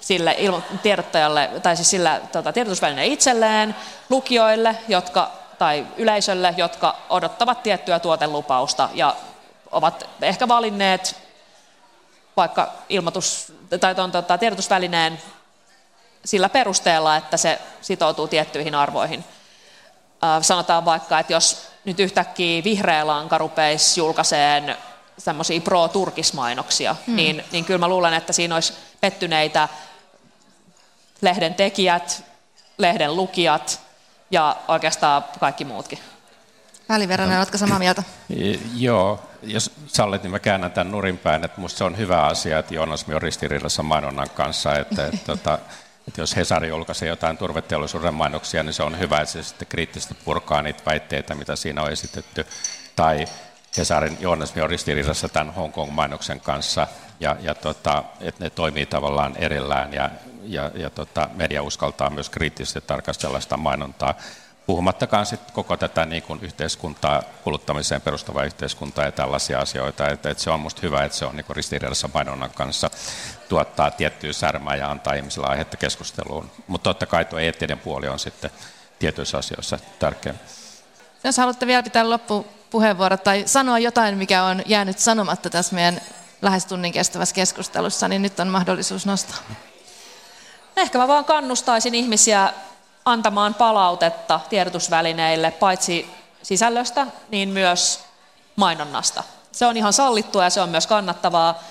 [0.01, 0.37] sille
[0.83, 3.75] tiedottajalle, tai siis sillä tota, tiedotusvälineen itselleen,
[4.09, 9.15] lukijoille, jotka, tai yleisölle, jotka odottavat tiettyä tuotelupausta ja
[9.71, 11.15] ovat ehkä valinneet
[12.37, 15.21] vaikka ilmoitus, tai tuon, tota, tiedotusvälineen
[16.25, 19.25] sillä perusteella, että se sitoutuu tiettyihin arvoihin.
[20.41, 24.77] Sanotaan vaikka, että jos nyt yhtäkkiä vihreä lanka rupeisi julkaiseen
[25.23, 27.15] semmoisia pro-turkismainoksia, hmm.
[27.15, 29.69] niin, niin kyllä mä luulen, että siinä olisi pettyneitä
[31.21, 32.23] lehden tekijät,
[32.77, 33.81] lehden lukijat
[34.31, 35.99] ja oikeastaan kaikki muutkin.
[36.89, 38.03] Väliverran, oletko samaa mieltä?
[38.75, 42.59] Joo, jos sallit, niin mä käännän tämän nurin päin, että musta se on hyvä asia,
[42.59, 45.73] että journalismi on ristiriidassa mainonnan kanssa, että, että, tota, että,
[46.07, 50.17] että jos Hesari julkaisee jotain turveteollisuuden mainoksia, niin se on hyvä, että se sitten kriittisesti
[50.25, 52.45] purkaa niitä väitteitä, mitä siinä on esitetty,
[52.95, 53.25] tai
[53.77, 56.87] Hesarin journalismi on ristiriidassa tämän Hong Kong-mainoksen kanssa,
[57.19, 60.09] ja, ja tota, että ne toimii tavallaan erillään, ja,
[60.43, 64.13] ja, ja tota, media uskaltaa myös kriittisesti tarkastella sitä mainontaa,
[64.65, 70.07] puhumattakaan sitten koko tätä niin kuin yhteiskuntaa, kuluttamiseen perustuvaa yhteiskuntaa ja tällaisia asioita.
[70.07, 72.89] Että, että se on minusta hyvä, että se on niin ristiriidassa mainonnan kanssa,
[73.49, 76.51] tuottaa tiettyä särmää ja antaa ihmisille aihetta keskusteluun.
[76.67, 78.51] Mutta totta kai tuo eettinen puoli on sitten
[78.99, 80.33] tietyissä asioissa tärkeä.
[81.23, 86.01] Jos haluatte vielä pitää loppupuheenvuoro tai sanoa jotain, mikä on jäänyt sanomatta tässä meidän
[86.41, 89.37] lähes tunnin kestävässä keskustelussa, niin nyt on mahdollisuus nostaa.
[90.77, 92.53] Ehkä mä vaan kannustaisin ihmisiä
[93.05, 96.09] antamaan palautetta tiedotusvälineille paitsi
[96.43, 97.99] sisällöstä, niin myös
[98.55, 99.23] mainonnasta.
[99.51, 101.63] Se on ihan sallittua ja se on myös kannattavaa.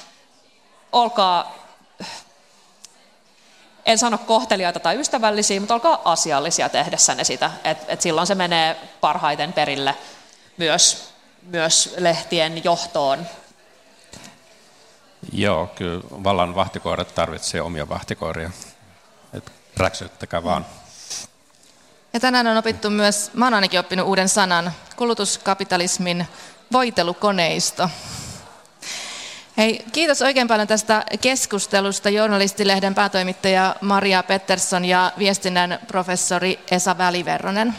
[0.93, 1.55] Olkaa,
[3.87, 8.77] en sano kohteliaita tai ystävällisiä, mutta olkaa asiallisia tehdessänne sitä, että et silloin se menee
[9.01, 9.95] parhaiten perille
[10.57, 11.13] myös,
[11.43, 13.27] myös lehtien johtoon.
[15.33, 18.51] Joo, kyllä vallan vahtikoirat tarvitsee omia vahtikoiria.
[19.35, 20.67] Et räksyttäkää vaan.
[22.13, 26.27] Ja tänään on opittu myös, mä oon ainakin oppinut uuden sanan, kulutuskapitalismin
[26.73, 27.89] voitelukoneisto.
[29.57, 37.75] Hei, kiitos oikein paljon tästä keskustelusta journalistilehden päätoimittaja Maria Pettersson ja viestinnän professori Esa Väliverronen.